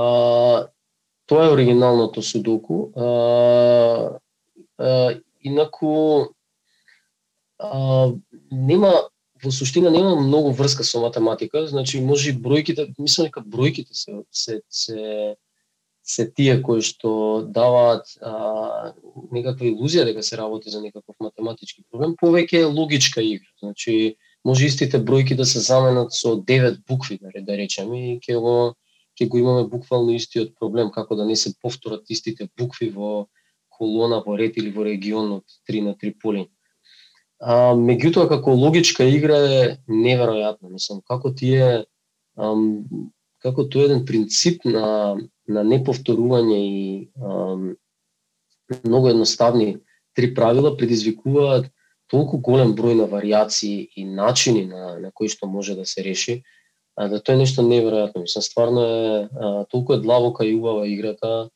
тоа 1.29 1.45
е 1.45 1.52
оригиналното 1.52 2.23
судоку. 2.23 2.88
А, 2.97 4.19
а, 4.79 5.21
инаку 5.45 6.33
а, 7.61 8.09
нема 8.50 8.95
во 9.45 9.52
суштина 9.52 9.93
нема 9.93 10.17
многу 10.17 10.57
врска 10.57 10.85
со 10.85 11.05
математика, 11.05 11.67
значи 11.67 12.00
може 12.00 12.31
и 12.31 12.41
бројките, 12.41 12.95
мислам 12.97 13.29
дека 13.29 13.45
бројките 13.45 13.93
се 13.93 14.23
се 14.31 14.61
се 14.71 15.37
се 16.03 16.27
тие 16.31 16.59
кои 16.63 16.83
што 16.83 17.43
даваат 17.47 18.11
а, 18.21 18.93
некаква 19.31 19.69
илузија 19.71 20.05
дека 20.09 20.23
се 20.23 20.37
работи 20.37 20.71
за 20.71 20.83
некаков 20.83 21.17
математички 21.21 21.85
проблем, 21.91 22.17
повеќе 22.19 22.63
е 22.63 22.71
логичка 22.71 23.23
игра. 23.23 23.49
Значи, 23.63 24.17
може 24.45 24.67
истите 24.67 24.99
бројки 24.99 25.37
да 25.39 25.47
се 25.47 25.61
заменат 25.61 26.13
со 26.13 26.35
9 26.37 26.83
букви, 26.89 27.19
да, 27.23 27.31
да 27.35 27.57
речеме, 27.57 28.15
и 28.15 28.19
ќе 28.19 28.41
го 28.41 28.75
ќе 29.21 29.29
го 29.29 29.39
имаме 29.39 29.69
буквално 29.69 30.15
истиот 30.17 30.55
проблем, 30.59 30.91
како 30.91 31.17
да 31.17 31.27
не 31.29 31.37
се 31.37 31.53
повторат 31.61 32.11
истите 32.11 32.49
букви 32.59 32.89
во 32.91 33.29
колона, 33.69 34.23
во 34.25 34.37
ред 34.39 34.57
или 34.57 34.73
во 34.73 34.85
регион 34.85 35.33
од 35.39 35.57
3 35.69 35.83
на 35.85 35.95
3 35.95 36.15
полин. 36.23 36.49
А, 37.43 37.75
меѓутоа, 37.77 38.29
како 38.31 38.55
логичка 38.55 39.05
игра 39.05 39.39
е 39.39 39.63
неверојатна. 39.89 40.71
Мислам, 40.71 41.03
како 41.07 41.33
тие 41.35 41.85
ам, 42.39 42.85
како 43.43 43.67
тој 43.67 43.89
еден 43.91 44.05
принцип 44.07 44.65
на 44.65 45.17
на 45.49 45.63
неповторување 45.67 46.59
и 46.59 46.83
ам, 47.19 47.75
многу 48.85 49.09
едноставни 49.11 49.79
три 50.15 50.35
правила 50.35 50.77
предизвикуваат 50.77 51.67
толку 52.13 52.39
голем 52.39 52.75
број 52.77 52.95
на 53.01 53.07
вариации 53.09 53.89
и 53.97 54.05
начини 54.05 54.67
на, 54.67 54.99
на 55.01 55.11
кои 55.13 55.29
што 55.33 55.49
може 55.49 55.75
да 55.75 55.87
се 55.87 56.05
реши, 56.05 56.43
а, 56.97 57.09
да 57.09 57.21
тоа 57.21 57.35
е 57.35 57.43
нешто 57.43 57.65
неверојатно. 57.65 58.25
Мислам, 58.25 58.45
стварно 58.45 58.85
е 58.85 59.29
а, 59.33 59.65
толку 59.73 59.97
е 59.97 60.03
длабока 60.05 60.47
и 60.47 60.55
убава 60.55 60.87
играта 60.89 61.49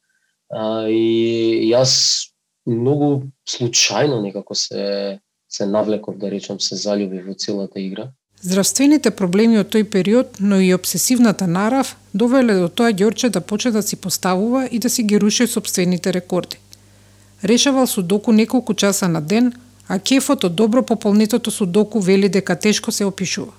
а, 0.49 0.89
и 0.89 1.71
јас 1.71 2.33
многу 2.67 3.29
случајно 3.47 4.23
некако 4.23 4.55
се 4.55 5.21
се 5.49 5.67
навлеков 5.67 6.19
да 6.19 6.31
речам 6.31 6.59
се 6.61 6.75
заљубив 6.75 7.29
во 7.29 7.35
целата 7.39 7.81
игра. 7.81 8.11
Здравствените 8.41 9.11
проблеми 9.17 9.57
од 9.59 9.71
тој 9.73 9.87
период, 9.89 10.37
но 10.41 10.61
и 10.61 10.75
обсесивната 10.75 11.47
нарав, 11.47 11.97
довеле 12.13 12.59
до 12.61 12.69
тоа 12.69 12.93
Ѓорче 12.93 13.31
да 13.33 13.41
почне 13.41 13.73
да 13.73 13.83
си 13.83 13.97
поставува 13.97 14.67
и 14.71 14.79
да 14.79 14.91
си 14.91 15.03
ги 15.03 15.21
руши 15.21 15.47
собствените 15.47 16.13
рекорди. 16.13 16.59
Решавал 17.45 17.87
судоку 17.87 18.33
неколку 18.33 18.75
часа 18.75 19.09
на 19.09 19.21
ден, 19.21 19.53
а 19.89 19.99
кефот 19.99 20.45
од 20.45 20.55
добро 20.55 20.83
пополнетото 20.83 21.51
судоку 21.51 22.01
вели 22.01 22.29
дека 22.29 22.57
тешко 22.57 22.93
се 22.93 23.05
опишува. 23.05 23.53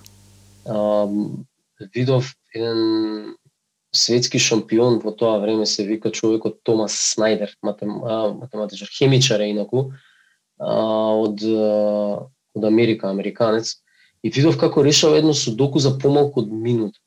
Um, 0.65 1.47
видов 1.95 2.35
еден 2.53 3.33
светски 3.95 4.39
шампион 4.39 4.99
во 4.99 5.11
тоа 5.11 5.39
време 5.39 5.65
се 5.65 5.85
вика 5.85 6.11
човекот 6.11 6.59
Томас 6.63 6.93
Снайдер, 7.13 7.57
матем, 7.63 8.03
а, 8.03 8.33
математичар, 8.33 8.89
хемичар 8.97 9.39
е 9.39 9.49
инаку, 9.55 9.91
а, 10.59 10.73
од, 11.17 11.41
од 12.53 12.63
Америка, 12.63 13.09
американец 13.09 13.81
и 14.27 14.31
видов 14.33 14.57
како 14.59 14.83
решава 14.83 15.21
едно 15.21 15.33
судоку 15.33 15.79
за 15.79 15.93
помалку 15.99 16.41
од 16.43 16.51
минут. 16.51 16.97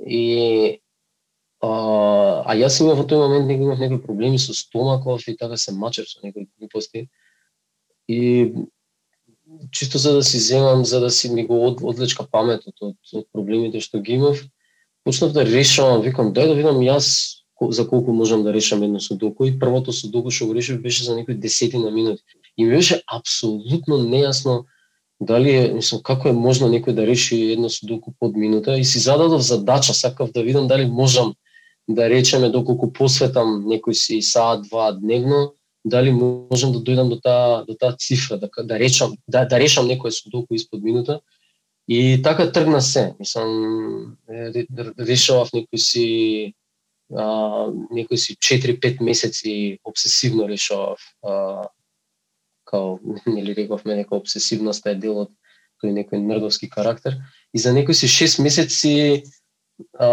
И 0.00 0.80
а, 1.60 1.70
а 2.46 2.54
јас 2.56 2.80
имав 2.80 3.02
во 3.02 3.04
тој 3.04 3.20
момент 3.20 3.50
некои 3.50 3.66
имав 3.66 3.82
некои 3.82 4.00
проблеми 4.00 4.38
со 4.38 4.54
стомаков 4.56 5.26
и 5.28 5.36
така 5.36 5.58
се 5.60 5.74
мачев 5.76 6.08
со 6.08 6.22
некои 6.24 6.48
глупости. 6.58 7.08
И 8.08 8.52
чисто 9.72 9.98
за 9.98 10.14
да 10.14 10.22
си 10.22 10.38
земам, 10.38 10.84
за 10.84 11.00
да 11.00 11.10
си 11.10 11.28
ми 11.32 11.44
го 11.46 11.58
од, 11.66 11.82
одлечка 11.82 12.24
паметот 12.24 12.80
од, 12.80 12.96
од 13.12 13.26
проблемите 13.32 13.82
што 13.84 14.00
ги 14.00 14.16
имав, 14.16 14.40
почнав 15.04 15.34
да 15.36 15.44
решавам, 15.44 16.00
викам, 16.06 16.32
дај 16.32 16.52
да 16.52 16.56
видам 16.56 16.80
јас 16.84 17.44
за 17.60 17.84
колку 17.88 18.14
можам 18.14 18.44
да 18.46 18.54
решам 18.54 18.82
едно 18.86 19.00
судоку 19.00 19.44
и 19.44 19.58
првото 19.58 19.92
судоку 19.92 20.30
што 20.30 20.46
го 20.46 20.54
решив 20.54 20.80
беше 20.80 21.04
за 21.04 21.16
некои 21.16 21.34
десетина 21.34 21.90
минути. 21.90 22.22
И 22.56 22.64
ми 22.64 22.70
беше 22.70 23.02
апсолутно 23.06 23.98
нејасно 23.98 24.64
дали 25.20 25.50
е, 25.50 25.72
мислам, 25.74 26.02
како 26.02 26.28
е 26.28 26.32
можно 26.32 26.68
некој 26.70 26.94
да 26.94 27.06
реши 27.06 27.36
едно 27.52 27.68
судоку 27.68 28.12
под 28.18 28.36
минута 28.36 28.78
и 28.78 28.84
си 28.84 28.98
зададов 28.98 29.42
задача, 29.42 29.94
сакав 29.94 30.32
да 30.32 30.42
видам 30.42 30.68
дали 30.68 30.86
можам 30.86 31.34
да 31.88 32.08
речеме 32.08 32.50
доколку 32.50 32.92
посветам 32.92 33.64
некој 33.66 33.92
си 33.92 34.22
саат 34.22 34.68
два 34.68 34.92
дневно, 34.92 35.54
дали 35.84 36.12
можам 36.12 36.72
да 36.72 36.78
дојдам 36.78 37.08
до 37.08 37.20
таа 37.20 37.64
до 37.66 37.74
таа 37.74 37.96
цифра, 37.96 38.38
да 38.38 38.48
да 38.62 38.78
речам 38.78 39.16
да 39.28 39.44
да 39.44 39.58
решам 39.58 39.88
некој 39.88 40.10
судоку 40.10 40.54
испод 40.54 40.82
минута. 40.82 41.20
И 41.88 42.20
така 42.22 42.52
тргна 42.52 42.82
се. 42.82 43.14
Мислам 43.18 44.16
решавав 44.28 45.50
некој 45.56 45.80
си 45.80 46.06
а, 47.16 47.72
некој 47.90 48.16
си 48.16 48.36
4-5 48.36 49.00
месеци 49.02 49.78
обсесивно 49.84 50.48
решавав 50.48 51.00
а, 51.24 51.68
као 52.68 52.98
нели 53.26 53.56
рековме 53.56 53.96
нека 54.02 54.16
обсесивноста 54.16 54.92
е 54.92 55.00
дел 55.00 55.24
од 55.24 55.32
тој 55.82 55.94
некој 55.94 56.20
нердовски 56.20 56.68
карактер 56.70 57.18
и 57.54 57.58
за 57.58 57.72
некои 57.72 57.94
си 57.94 58.10
6 58.10 58.42
месеци 58.42 58.94
а, 59.98 60.08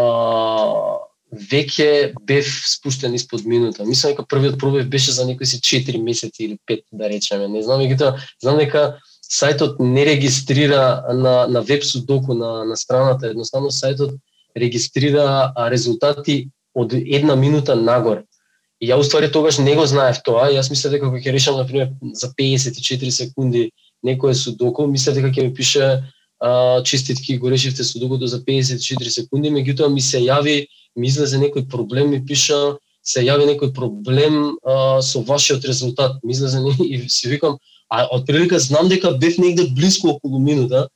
веќе 1.51 2.13
бев 2.21 2.45
спуштен 2.45 3.15
испод 3.17 3.45
минута. 3.50 3.85
Мислам 3.85 4.13
дека 4.13 4.25
првиот 4.29 4.59
пробив 4.59 4.88
беше 4.89 5.12
за 5.12 5.25
некои 5.25 5.45
си 5.45 5.59
4 5.59 6.01
месеци 6.01 6.43
или 6.45 6.57
5 6.69 6.83
да 6.91 7.09
речеме. 7.09 7.47
Не 7.47 7.63
знам 7.63 7.81
меѓутоа 7.81 8.21
знам 8.41 8.62
дека 8.62 9.00
сајтот 9.25 9.79
не 9.79 10.05
регистрира 10.05 11.03
на 11.13 11.47
на 11.47 11.62
веб 11.62 11.83
судоку 11.83 12.33
на 12.33 12.63
на 12.65 12.77
страната, 12.77 13.27
едноставно 13.27 13.71
сајтот 13.71 14.17
регистрира 14.55 15.53
резултати 15.71 16.50
од 16.75 16.93
една 16.93 17.35
минута 17.35 17.75
нагоре. 17.75 18.24
И 18.86 18.89
ја 18.92 19.00
уствари 19.01 19.32
тогаш 19.34 19.58
не 19.58 19.74
го 19.74 19.86
знаев 19.89 20.22
тоа, 20.22 20.51
јас 20.54 20.70
мислев 20.70 20.94
дека 20.94 21.10
кога 21.10 21.18
ќе 21.18 21.34
решам 21.34 21.58
на 21.58 21.65
пример 21.65 21.89
за 22.13 22.30
54 22.38 23.10
секунди 23.10 23.72
некое 24.04 24.36
судоку, 24.38 24.86
мислев 24.86 25.18
дека 25.18 25.34
ќе 25.34 25.48
ми 25.48 25.54
пише 25.58 26.04
а, 26.39 26.84
чиститки 26.84 27.38
го 27.42 27.50
решивте 27.50 27.84
судокото 27.84 28.27
за 28.27 28.44
54 28.46 29.10
секунди, 29.10 29.50
меѓутоа 29.50 29.89
ми 29.89 30.01
се 30.01 30.22
јави 30.22 30.68
ми 30.96 31.08
излезе 31.08 31.39
некој 31.42 31.68
проблем, 31.70 32.12
ми 32.13 32.22
пиша, 32.25 32.77
се 33.06 33.25
јави 33.25 33.48
некој 33.51 33.74
проблем 33.75 34.56
а, 34.63 35.01
со 35.01 35.22
вашиот 35.25 35.65
резултат. 35.65 36.22
Ми 36.24 36.34
излезе 36.34 36.62
и 36.86 37.10
си 37.10 37.30
викам, 37.30 37.58
а 37.89 38.08
од 38.12 38.25
прилика 38.27 38.60
знам 38.60 38.89
дека 38.89 39.15
бев 39.18 39.38
негде 39.38 39.68
близко 39.75 40.15
околу 40.15 40.39
минута. 40.39 40.88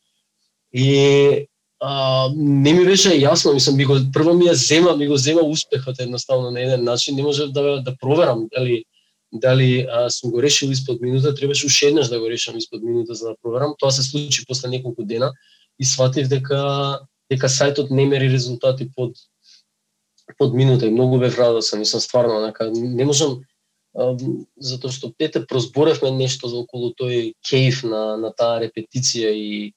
И 0.74 1.49
а, 1.80 2.30
не 2.36 2.74
ми 2.74 2.86
беше 2.86 3.16
јасно, 3.16 3.54
мислам, 3.54 3.78
ми 3.78 3.86
го, 3.86 3.98
прво 4.14 4.34
ми 4.34 4.46
ја 4.46 4.54
зема, 4.54 4.96
ми 4.96 5.08
го 5.08 5.18
зема 5.18 5.42
успехот 5.42 6.00
едноставно 6.00 6.52
на 6.52 6.62
еден 6.62 6.84
начин, 6.84 7.16
не 7.16 7.24
можев 7.24 7.52
да, 7.52 7.82
да 7.82 7.96
проверам 8.02 8.48
дали 8.52 8.84
дали 9.32 9.88
а, 9.92 10.10
сум 10.10 10.32
го 10.32 10.42
решил 10.42 10.72
испод 10.72 11.02
минута, 11.02 11.36
требаше 11.36 11.66
уште 11.66 11.88
еднаш 11.88 12.08
да 12.08 12.20
го 12.20 12.30
решам 12.30 12.58
испод 12.58 12.84
минута 12.84 13.14
за 13.14 13.28
да 13.28 13.36
проверам. 13.42 13.76
Тоа 13.80 13.92
се 13.92 14.04
случи 14.04 14.46
после 14.48 14.70
неколку 14.70 15.04
дена 15.04 15.34
и 15.80 15.86
сватив 15.86 16.28
дека 16.28 17.00
дека 17.30 17.48
сајтот 17.48 17.92
не 17.92 18.06
мери 18.06 18.30
резултати 18.30 18.90
под 18.96 19.14
под 20.38 20.54
минута 20.54 20.88
и 20.88 20.92
многу 20.92 21.20
бев 21.20 21.40
радосен, 21.40 21.80
мислам 21.80 22.02
стварно, 22.02 22.42
нека 22.42 22.72
не 22.74 23.06
можам 23.06 23.42
затоа 24.58 24.92
што 24.92 25.12
пете 25.18 25.46
прозборевме 25.46 26.12
нешто 26.12 26.50
за 26.50 26.62
околу 26.62 26.94
тој 26.98 27.34
кејф 27.46 27.84
на 27.90 28.18
на 28.18 28.34
таа 28.34 28.60
репетиција 28.62 29.30
и 29.34 29.74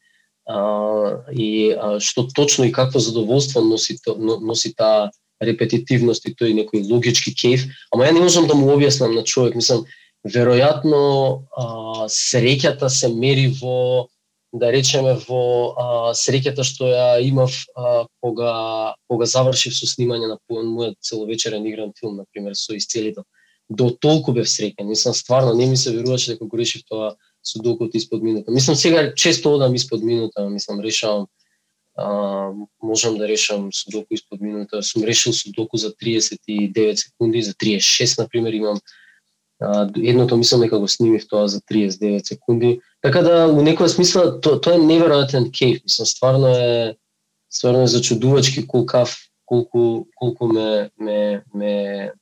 и 0.51 1.73
а, 1.73 2.01
што 2.01 2.27
точно 2.35 2.65
и 2.65 2.73
какво 2.73 2.99
задоволство 2.99 3.61
носи 3.61 3.99
носи 4.19 4.75
таа 4.75 5.11
репетитивност 5.43 6.27
и 6.27 6.35
тој 6.35 6.55
некој 6.55 6.87
логички 6.91 7.35
кеф, 7.35 7.67
ама 7.93 8.07
ја 8.07 8.15
не 8.15 8.21
можам 8.21 8.47
да 8.47 8.55
му 8.55 8.71
објаснам 8.75 9.15
на 9.15 9.23
човек, 9.23 9.55
мислам 9.55 9.85
веројатно 10.27 11.43
а, 11.51 12.07
среќата 12.11 12.89
се 12.89 13.09
мери 13.09 13.53
во 13.61 14.09
да 14.53 14.71
речеме 14.71 15.15
во 15.27 15.43
а, 15.73 15.87
среќата 16.15 16.65
што 16.67 16.91
ја 16.91 17.23
имав 17.25 17.55
а, 17.75 18.05
кога 18.21 18.95
кога 19.09 19.27
завршив 19.27 19.75
со 19.75 19.87
снимање 19.87 20.29
на 20.29 20.39
мојот 20.51 20.99
целовечерен 21.01 21.67
игран 21.67 21.93
филм 21.99 22.17
на 22.17 22.25
пример 22.33 22.55
со 22.55 22.77
исцелител. 22.77 23.25
До 23.71 23.91
толку 23.91 24.33
бев 24.33 24.47
среќен, 24.47 24.91
мислам 24.91 25.15
стварно 25.15 25.55
не 25.55 25.67
ми 25.67 25.77
се 25.77 25.91
веруваше 25.91 26.35
дека 26.35 26.47
го 26.47 26.59
решив 26.59 26.83
тоа 26.89 27.15
судокот 27.43 27.95
испод 27.95 28.23
минута. 28.23 28.51
Мислам 28.51 28.77
сега 28.77 29.15
често 29.15 29.55
одам 29.55 29.75
испод 29.75 30.03
минута, 30.03 30.49
мислам 30.49 30.81
решавам 30.81 31.27
а, 31.97 32.49
можам 32.83 33.19
да 33.19 33.29
решам 33.29 33.69
судоку 33.73 34.15
испод 34.15 34.41
минута. 34.41 34.83
Сум 34.83 35.05
решил 35.05 35.33
судоку 35.33 35.77
за 35.77 35.93
39 35.93 36.95
секунди, 36.95 37.43
за 37.43 37.53
36 37.53 38.19
на 38.19 38.29
пример 38.29 38.53
имам 38.53 38.81
а, 39.61 39.91
едното 40.03 40.37
мислам 40.37 40.61
дека 40.61 40.79
го 40.79 40.89
снимив 40.89 41.29
тоа 41.29 41.49
за 41.49 41.61
39 41.61 42.29
секунди 42.29 42.81
Така 43.03 43.23
да, 43.27 43.47
во 43.51 43.65
некоја 43.67 43.91
смисла, 43.91 44.29
то, 44.41 44.61
тоа 44.63 44.77
е 44.79 44.83
неверојатен 44.83 45.49
кейф. 45.51 45.81
Мислам, 45.83 46.07
стварно 46.07 46.51
е, 46.55 46.95
стварно 47.51 47.83
е 47.83 47.91
зачудувачки 47.91 48.63
колкав, 48.67 49.17
колку, 49.45 50.07
колку 50.15 50.47
ме, 50.47 50.91
ме, 50.99 51.43
ме 51.55 52.13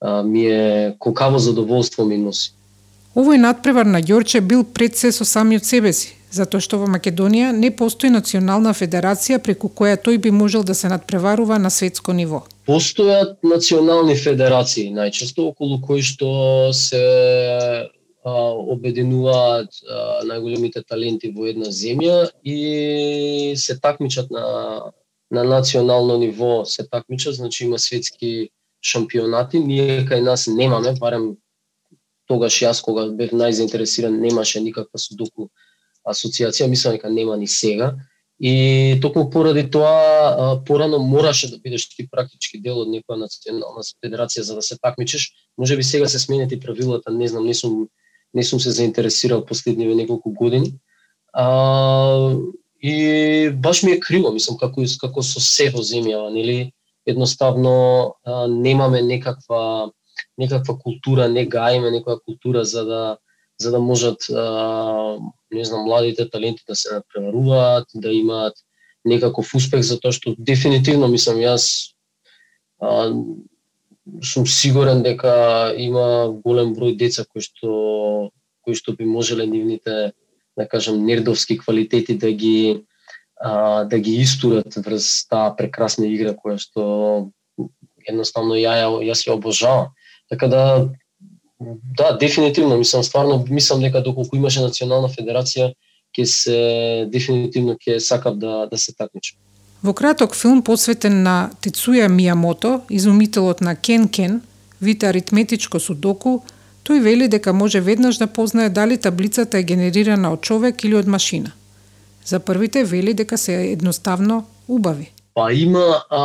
а, 0.00 0.22
ми 0.22 0.46
е, 0.46 0.96
колкаво 0.98 1.38
задоволство 1.38 2.04
ми 2.04 2.18
носи. 2.18 2.52
Овој 3.10 3.40
надпревар 3.42 3.88
на 3.90 3.98
Ѓорче 3.98 4.38
бил 4.40 4.62
пред 4.62 4.94
се 4.96 5.10
со 5.10 5.24
самиот 5.26 5.64
себе 5.66 5.90
си, 5.92 6.12
затоа 6.30 6.62
што 6.62 6.78
во 6.78 6.86
Македонија 6.86 7.48
не 7.50 7.72
постои 7.74 8.10
национална 8.14 8.70
федерација 8.70 9.40
преку 9.42 9.66
која 9.66 9.96
тој 9.98 10.20
би 10.22 10.30
можел 10.30 10.62
да 10.62 10.76
се 10.78 10.86
надпреварува 10.92 11.58
на 11.58 11.72
светско 11.74 12.14
ниво. 12.14 12.44
Постојат 12.70 13.42
национални 13.42 14.14
федерации, 14.14 14.92
најчесто 14.94 15.48
околу 15.50 15.80
кои 15.82 16.06
што 16.06 16.70
се 16.70 17.02
обединуваат 18.22 19.82
најголемите 20.30 20.86
таленти 20.86 21.32
во 21.34 21.50
една 21.50 21.74
земја 21.74 22.30
и 22.44 23.54
се 23.56 23.78
такмичат 23.80 24.30
на 24.30 24.46
на 25.30 25.44
национално 25.44 26.18
ниво 26.18 26.64
се 26.64 26.88
такмичат, 26.88 27.34
значи 27.34 27.64
има 27.64 27.78
светски 27.78 28.50
шампионати, 28.82 29.60
ние 29.60 30.02
кај 30.06 30.22
нас 30.26 30.46
немаме, 30.46 30.94
барем 30.98 31.36
тогаш 32.30 32.60
јас 32.62 32.82
кога 32.84 33.08
бев 33.16 33.34
најзаинтересиран 33.34 34.20
немаше 34.22 34.62
никаква 34.62 35.02
судоку 35.02 35.50
асоциација, 36.06 36.70
мислам 36.70 36.96
дека 36.96 37.10
нема 37.10 37.36
ни 37.36 37.48
сега. 37.50 37.96
И 38.40 38.96
токму 39.02 39.28
поради 39.30 39.66
тоа 39.70 40.56
порано 40.64 40.98
мораше 40.98 41.50
да 41.50 41.58
бидеш 41.58 41.88
ти 41.92 42.06
практички 42.08 42.60
дел 42.62 42.78
од 42.80 42.88
некоја 42.88 43.18
национална 43.26 43.84
федерација 44.00 44.46
за 44.48 44.54
да 44.56 44.62
се 44.62 44.78
такмичиш. 44.80 45.28
Може 45.58 45.76
би 45.76 45.82
сега 45.82 46.08
се 46.08 46.18
сменети 46.18 46.60
правилата, 46.60 47.12
не 47.12 47.28
знам, 47.28 47.46
не 47.46 47.54
сум 47.54 47.88
не 48.34 48.44
сум 48.44 48.60
се 48.60 48.70
заинтересирал 48.70 49.44
последниве 49.44 49.94
неколку 49.94 50.30
години. 50.30 50.74
А, 51.32 52.34
и 52.82 53.50
баш 53.54 53.82
ми 53.82 53.92
е 53.92 54.00
криво, 54.00 54.32
мислам, 54.32 54.58
како, 54.58 54.82
како 55.00 55.22
со 55.22 55.40
се 55.40 55.70
во 55.74 55.82
земјава, 55.82 56.30
нели? 56.32 56.72
Едноставно 57.06 58.14
а, 58.24 58.46
немаме 58.46 59.02
некаква 59.02 59.90
некаква 60.38 60.78
култура, 60.78 61.28
не 61.28 61.46
гаиме 61.46 61.90
некоја 61.90 62.20
култура 62.24 62.64
за 62.64 62.84
да 62.84 63.02
за 63.60 63.70
да 63.70 63.78
можат 63.78 64.24
а, 64.30 65.18
не 65.52 65.64
знам 65.64 65.84
младите 65.84 66.28
таленти 66.30 66.62
да 66.68 66.74
се 66.74 66.94
надпреваруваат, 66.94 67.86
да 67.94 68.12
имаат 68.12 68.54
некаков 69.04 69.54
успех 69.54 69.82
затоа 69.84 70.12
што 70.16 70.34
дефинитивно 70.38 71.08
мислам 71.08 71.40
јас 71.40 71.92
а, 72.80 73.12
сум 74.24 74.46
сигурен 74.46 75.02
дека 75.04 75.74
има 75.76 76.32
голем 76.44 76.72
број 76.76 76.96
деца 76.96 77.24
кои 77.28 77.44
што 77.44 78.30
кои 78.64 78.74
што 78.74 78.96
би 78.96 79.04
можеле 79.04 79.46
нивните 79.46 80.12
да 80.56 80.68
кажам 80.68 81.04
нердовски 81.04 81.58
квалитети 81.58 82.16
да 82.16 82.32
ги 82.32 82.84
а, 83.40 83.84
да 83.84 83.98
ги 83.98 84.20
истурат 84.20 84.74
врз 84.76 85.28
таа 85.28 85.52
прекрасна 85.56 86.08
игра 86.08 86.32
која 86.36 86.56
што 86.60 87.30
едноставно 88.08 88.56
ја, 88.56 88.76
ја 88.80 88.88
јас 89.10 89.24
ја 89.26 89.36
обожавам. 89.36 89.92
Така 90.30 90.48
да 90.48 90.88
да, 91.96 92.16
дефинитивно 92.16 92.76
мислам 92.78 93.04
стварно 93.04 93.44
мислам 93.50 93.80
дека 93.80 94.02
доколку 94.02 94.36
имаше 94.36 94.62
национална 94.64 95.08
федерација 95.12 95.74
ќе 96.16 96.24
се 96.24 96.60
дефинитивно 97.12 97.76
ќе 97.76 97.98
сакам 97.98 98.38
да 98.38 98.66
да 98.70 98.78
се 98.78 98.94
такмичам. 98.96 99.38
Во 99.82 99.92
краток 99.94 100.34
филм 100.36 100.62
посветен 100.62 101.22
на 101.22 101.50
Тецуја 101.62 102.08
Мијамото, 102.08 102.80
изумителот 102.90 103.60
на 103.60 103.76
Кен 103.76 104.08
Кен, 104.08 104.40
вид 104.80 105.04
аритметичко 105.04 105.80
судоку, 105.80 106.40
тој 106.84 107.00
вели 107.00 107.28
дека 107.28 107.52
може 107.52 107.80
веднаш 107.80 108.16
да 108.16 108.26
познае 108.26 108.68
дали 108.68 108.96
таблицата 108.96 109.58
е 109.58 109.62
генерирана 109.62 110.32
од 110.32 110.40
човек 110.40 110.84
или 110.84 110.96
од 110.96 111.06
машина. 111.06 111.52
За 112.24 112.40
првите 112.40 112.84
вели 112.84 113.14
дека 113.14 113.38
се 113.38 113.72
едноставно 113.72 114.44
убави. 114.68 115.12
Па 115.34 115.52
има, 115.54 116.02
а, 116.10 116.22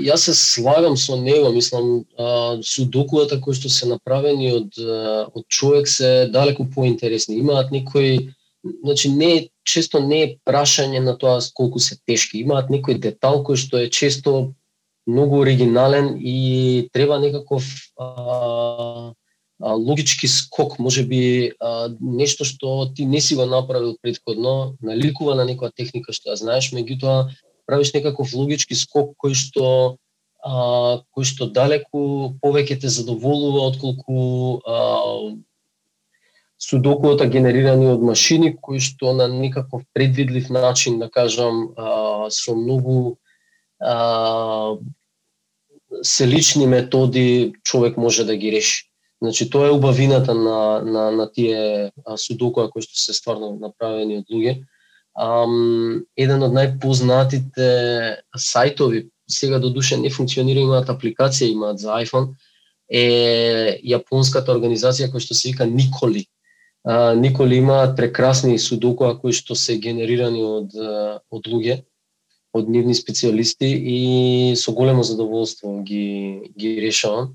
јас 0.00 0.24
се 0.30 0.34
слагам 0.34 0.96
со 0.96 1.16
него, 1.20 1.52
мислам, 1.52 2.04
а, 2.16 2.56
судокувата 2.64 3.40
кои 3.40 3.54
што 3.54 3.68
се 3.68 3.88
направени 3.90 4.52
од, 4.56 4.78
од 5.34 5.44
човек 5.48 5.88
се 5.88 6.28
далеку 6.32 6.64
поинтересни. 6.64 7.36
Имаат 7.42 7.70
некои 7.70 8.32
значи 8.84 9.08
не 9.08 9.48
често 9.64 10.00
не 10.00 10.22
е 10.22 10.30
прашање 10.46 11.00
на 11.04 11.16
тоа 11.18 11.40
колку 11.54 11.78
се 11.78 11.98
тешки. 12.06 12.40
Имаат 12.40 12.70
некој 12.72 12.98
детал 12.98 13.42
кој 13.44 13.60
што 13.60 13.84
е 13.84 13.90
често 13.90 14.54
многу 15.06 15.40
оригинален 15.40 16.16
и 16.20 16.88
треба 16.92 17.18
некаков 17.18 17.64
а, 17.98 19.12
а, 19.60 19.72
логички 19.72 20.28
скок, 20.28 20.78
може 20.78 21.04
би 21.04 21.52
а, 21.60 21.88
нешто 22.00 22.44
што 22.44 22.88
ти 22.94 23.04
не 23.04 23.20
си 23.20 23.34
го 23.36 23.46
направил 23.46 23.96
предходно, 24.02 24.76
наликува 24.80 25.34
на 25.34 25.44
некоја 25.48 25.72
техника 25.74 26.12
што 26.12 26.32
ја 26.32 26.40
знаеш, 26.40 26.72
меѓутоа 26.72 27.28
правиш 27.68 27.92
некаков 27.92 28.32
логички 28.32 28.74
скок 28.74 29.12
кој 29.20 29.36
што 29.36 29.66
а, 30.40 31.04
кој 31.12 31.28
што 31.28 31.50
далеку 31.52 32.00
повеќе 32.40 32.80
те 32.80 32.88
задоволува 32.88 33.68
отколку 33.68 34.58
а, 34.64 34.78
судокуота 36.58 37.28
генерирани 37.30 37.90
од 37.92 38.02
машини 38.02 38.54
кои 38.56 38.80
што 38.80 39.12
на 39.14 39.28
некаков 39.28 39.84
предвидлив 39.92 40.48
начин, 40.50 40.98
да 40.98 41.10
кажам, 41.10 41.68
а, 41.76 42.30
со 42.30 42.56
многу 42.56 43.18
а, 43.78 44.76
селични 46.02 46.66
методи 46.66 47.52
човек 47.62 47.96
може 47.96 48.24
да 48.24 48.36
ги 48.36 48.52
реши. 48.52 48.88
Значи 49.22 49.50
тоа 49.50 49.68
е 49.68 49.76
убавината 49.76 50.34
на 50.34 50.80
на 50.80 51.10
на 51.10 51.30
тие 51.32 51.92
судокуа 52.16 52.70
кои 52.70 52.82
што 52.82 52.96
се 52.96 53.12
стварно 53.12 53.56
направени 53.60 54.22
од 54.24 54.32
луѓе. 54.32 54.62
Um, 55.18 56.04
еден 56.14 56.44
од 56.46 56.52
најпознатите 56.54 57.68
сајтови, 58.38 59.08
сега 59.28 59.58
до 59.58 59.70
душе 59.74 59.98
не 59.98 60.12
функционира, 60.14 60.62
имаат 60.62 60.92
апликација, 60.92 61.50
имаат 61.50 61.80
за 61.82 61.96
iPhone, 61.98 62.36
е 62.88 63.80
јапонската 63.84 64.54
организација 64.54 65.10
која 65.10 65.24
што 65.24 65.34
се 65.34 65.50
вика 65.50 65.66
Николи. 65.66 66.24
А, 66.84 67.14
Николи 67.18 67.58
имаат 67.58 67.96
прекрасни 67.96 68.58
судокоа 68.58 69.18
кои 69.18 69.34
што 69.34 69.58
се 69.58 69.76
генерирани 69.82 70.44
од 70.46 70.78
од 70.78 71.50
луѓе, 71.50 71.82
од 72.54 72.70
нивни 72.70 72.94
специјалисти 72.94 73.68
и 73.68 73.98
со 74.56 74.72
големо 74.72 75.02
задоволство 75.02 75.82
ги 75.82 76.48
ги 76.56 76.78
решавам 76.80 77.34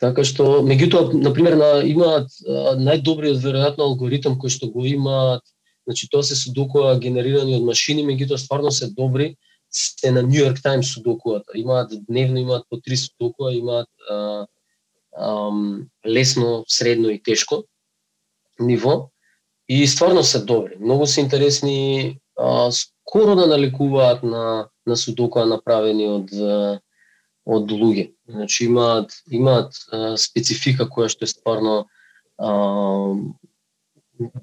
така 0.00 0.24
што, 0.24 0.60
меѓутоа, 0.64 1.12
на 1.20 1.32
пример, 1.36 1.56
на, 1.60 1.70
имаат 1.84 2.32
најдобриот 2.80 3.40
веројатно 3.42 3.86
алгоритм 3.88 4.38
кој 4.40 4.52
што 4.56 4.70
го 4.72 4.86
имаат, 4.88 5.44
значи 5.86 6.08
тоа 6.10 6.24
се 6.24 6.38
судокуа 6.38 6.96
генерирани 7.00 7.58
од 7.58 7.66
машини, 7.68 8.06
меѓутоа 8.08 8.40
стварно 8.40 8.72
се 8.72 8.90
добри, 8.96 9.34
се 9.70 10.10
на 10.10 10.22
New 10.26 10.40
York 10.40 10.62
Times 10.64 10.92
судокуата. 10.94 11.52
Имаат 11.54 11.92
дневно 12.08 12.40
имаат 12.40 12.64
по 12.70 12.80
три 12.80 12.96
судокуа, 12.96 13.52
имаат 13.54 13.88
а, 14.10 14.46
а, 15.16 15.50
лесно, 16.06 16.64
средно 16.66 17.10
и 17.10 17.22
тешко 17.22 17.64
ниво 18.60 19.10
и 19.68 19.86
стварно 19.86 20.24
се 20.24 20.44
добри. 20.44 20.74
Многу 20.80 21.06
се 21.06 21.20
интересни, 21.20 22.18
а, 22.38 22.70
скоро 22.72 23.36
да 23.36 23.46
наликуваат 23.46 24.22
на 24.22 24.68
на 24.90 24.96
судокуа 24.96 25.46
направени 25.46 26.08
од 26.10 26.32
од 27.50 27.72
луѓе. 27.72 28.10
Значи 28.30 28.64
имаат 28.64 29.12
имаат 29.30 29.74
а, 29.92 30.16
специфика 30.16 30.86
која 30.86 31.08
што 31.08 31.24
е 31.24 31.30
стварно 31.30 31.86
а, 32.38 32.50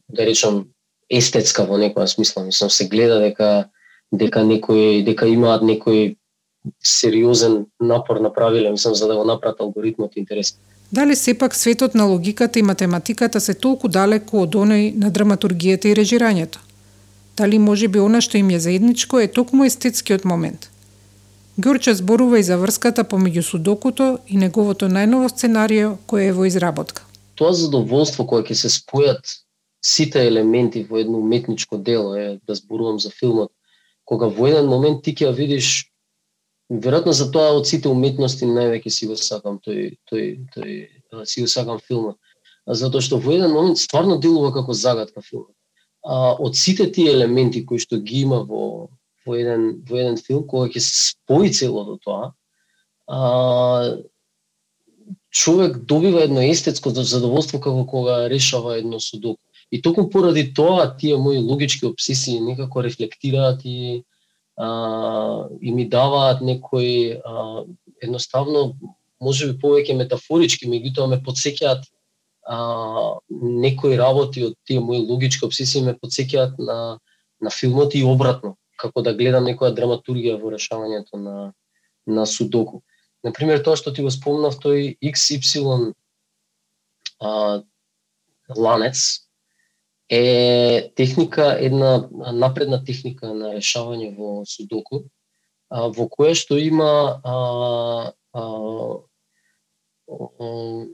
да 0.10 0.26
речам 0.26 0.68
естетска 1.10 1.66
во 1.66 1.80
некоја 1.80 2.08
смисла, 2.08 2.44
мислам 2.44 2.70
се 2.70 2.88
гледа 2.88 3.20
дека 3.24 3.70
дека 4.12 4.44
некој 4.44 5.04
дека 5.08 5.28
имаат 5.28 5.64
некој 5.64 6.16
сериозен 6.84 7.66
напор 7.80 8.20
направиле, 8.20 8.72
мислам 8.72 8.96
за 8.96 9.08
да 9.08 9.16
го 9.16 9.24
направат 9.24 9.62
алгоритмот 9.62 10.18
интересен. 10.18 10.58
Дали 10.92 11.16
сепак 11.16 11.56
светот 11.56 11.96
на 11.96 12.06
логиката 12.06 12.60
и 12.60 12.62
математиката 12.62 13.40
се 13.42 13.54
толку 13.54 13.88
далеку 13.88 14.44
од 14.44 14.56
оној 14.56 14.96
на 14.96 15.12
драматургијата 15.12 15.92
и 15.92 15.96
режирањето? 15.96 16.60
Дали 17.38 17.60
може 17.60 17.88
би 17.88 18.00
она 18.00 18.22
што 18.22 18.38
им 18.38 18.50
е 18.50 18.60
заедничко 18.60 19.20
е 19.20 19.28
токму 19.28 19.64
естетскиот 19.64 20.26
момент– 20.26 20.72
Ѓурче 21.58 21.96
зборува 21.98 22.38
и 22.38 22.44
за 22.46 22.54
врската 22.62 23.02
помеѓу 23.02 23.42
судокото 23.42 24.06
и 24.30 24.38
неговото 24.38 24.86
најново 24.94 25.32
сценарио 25.34 25.96
кое 26.06 26.28
е 26.30 26.34
во 26.38 26.46
изработка. 26.46 27.02
Тоа 27.34 27.56
задоволство 27.58 28.28
кое 28.30 28.44
ќе 28.46 28.54
се 28.54 28.70
спојат 28.70 29.26
сите 29.82 30.22
елементи 30.30 30.84
во 30.86 31.02
едно 31.02 31.18
уметничко 31.18 31.80
дело, 31.82 32.14
е 32.14 32.38
да 32.46 32.54
зборувам 32.54 33.00
за 33.00 33.10
филмот, 33.10 33.50
кога 34.06 34.30
во 34.30 34.52
еден 34.52 34.70
момент 34.70 35.02
ти 35.02 35.16
ќе 35.18 35.34
видиш 35.34 35.90
веројатно 36.70 37.18
за 37.18 37.32
тоа 37.34 37.58
од 37.58 37.66
сите 37.66 37.90
уметности 37.90 38.46
највеќе 38.46 38.94
си 38.94 39.10
го 39.10 39.18
сакам 39.18 39.58
тој 39.58 39.98
тој 40.12 40.30
тој 40.54 41.26
си 41.26 41.42
го 41.42 41.50
сакам 41.50 41.82
филмот. 41.82 42.22
Затоа 42.70 43.02
што 43.02 43.18
во 43.18 43.34
еден 43.34 43.50
момент 43.50 43.82
стварно 43.82 44.20
делува 44.22 44.54
како 44.54 44.78
загадка 44.78 45.26
филмот. 45.26 45.56
А, 46.06 46.38
од 46.38 46.54
сите 46.56 46.86
тие 46.94 47.18
елементи 47.18 47.66
кои 47.66 47.82
што 47.82 47.98
ги 47.98 48.22
има 48.30 48.44
во 48.46 48.92
во 49.28 49.36
еден 49.36 49.70
во 49.90 50.00
еден 50.00 50.18
филм 50.18 50.46
кога 50.48 50.72
ќе 50.72 50.84
се 50.84 50.94
спои 51.12 51.52
целото 51.54 51.98
тоа, 52.04 52.32
а, 53.08 53.98
човек 55.30 55.78
добива 55.86 56.24
едно 56.24 56.42
естетско 56.42 56.90
задоволство 56.96 57.60
како 57.60 57.86
кога 57.86 58.28
решава 58.30 58.78
едно 58.78 59.00
судоку. 59.00 59.42
И 59.72 59.82
токму 59.82 60.10
поради 60.10 60.54
тоа 60.54 60.96
тие 60.98 61.18
мои 61.18 61.38
логички 61.38 61.86
обсесии 61.86 62.40
некако 62.40 62.84
рефлектираат 62.84 63.62
и 63.66 64.04
а, 64.58 65.48
и 65.62 65.72
ми 65.72 65.90
даваат 65.90 66.42
некои 66.42 67.20
а, 67.26 67.64
едноставно 68.02 68.76
може 69.22 69.52
би 69.52 69.60
повеќе 69.60 69.98
метафорички, 69.98 70.70
меѓутоа 70.70 71.10
ме 71.10 71.20
подсеќаат 71.22 71.84
а, 72.48 72.58
некои 73.30 73.98
работи 73.98 74.46
од 74.48 74.56
тие 74.66 74.80
мои 74.80 75.04
логички 75.04 75.46
обсесии 75.46 75.84
ме 75.84 75.94
подсеќаат 75.94 76.58
на 76.58 77.00
на 77.42 77.50
филмот 77.50 77.96
и 77.96 78.04
обратно 78.04 78.56
како 78.78 79.02
да 79.02 79.14
гледам 79.18 79.48
некоја 79.50 79.74
драматургија 79.76 80.38
во 80.42 80.54
решавањето 80.54 81.22
на 81.22 81.54
на 82.08 82.26
судоку. 82.26 82.82
На 83.24 83.34
пример 83.36 83.60
тоа 83.64 83.76
што 83.76 83.92
ти 83.94 84.02
го 84.06 84.12
спомнав 84.14 84.56
тој 84.64 84.96
XY 85.04 85.94
а, 87.20 87.64
ланец 88.56 89.28
е 90.10 90.92
техника, 90.96 91.58
една 91.60 92.08
напредна 92.32 92.80
техника 92.84 93.34
на 93.34 93.52
решавање 93.58 94.14
во 94.16 94.46
судоку, 94.48 95.04
а, 95.70 95.90
во 95.92 96.08
која 96.08 96.38
што 96.38 96.56
има 96.62 97.20
а, 97.24 97.36
а, 98.32 98.44
а, 100.08 100.86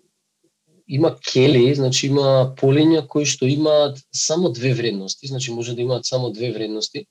има 0.88 1.16
кели, 1.22 1.76
значи 1.76 2.08
има 2.08 2.56
полиња 2.58 3.06
кои 3.08 3.30
што 3.30 3.46
имаат 3.46 4.02
само 4.12 4.50
две 4.50 4.74
вредности, 4.74 5.28
значи 5.28 5.54
може 5.54 5.76
да 5.76 5.82
имаат 5.82 6.06
само 6.06 6.32
две 6.32 6.52
вредности, 6.52 7.06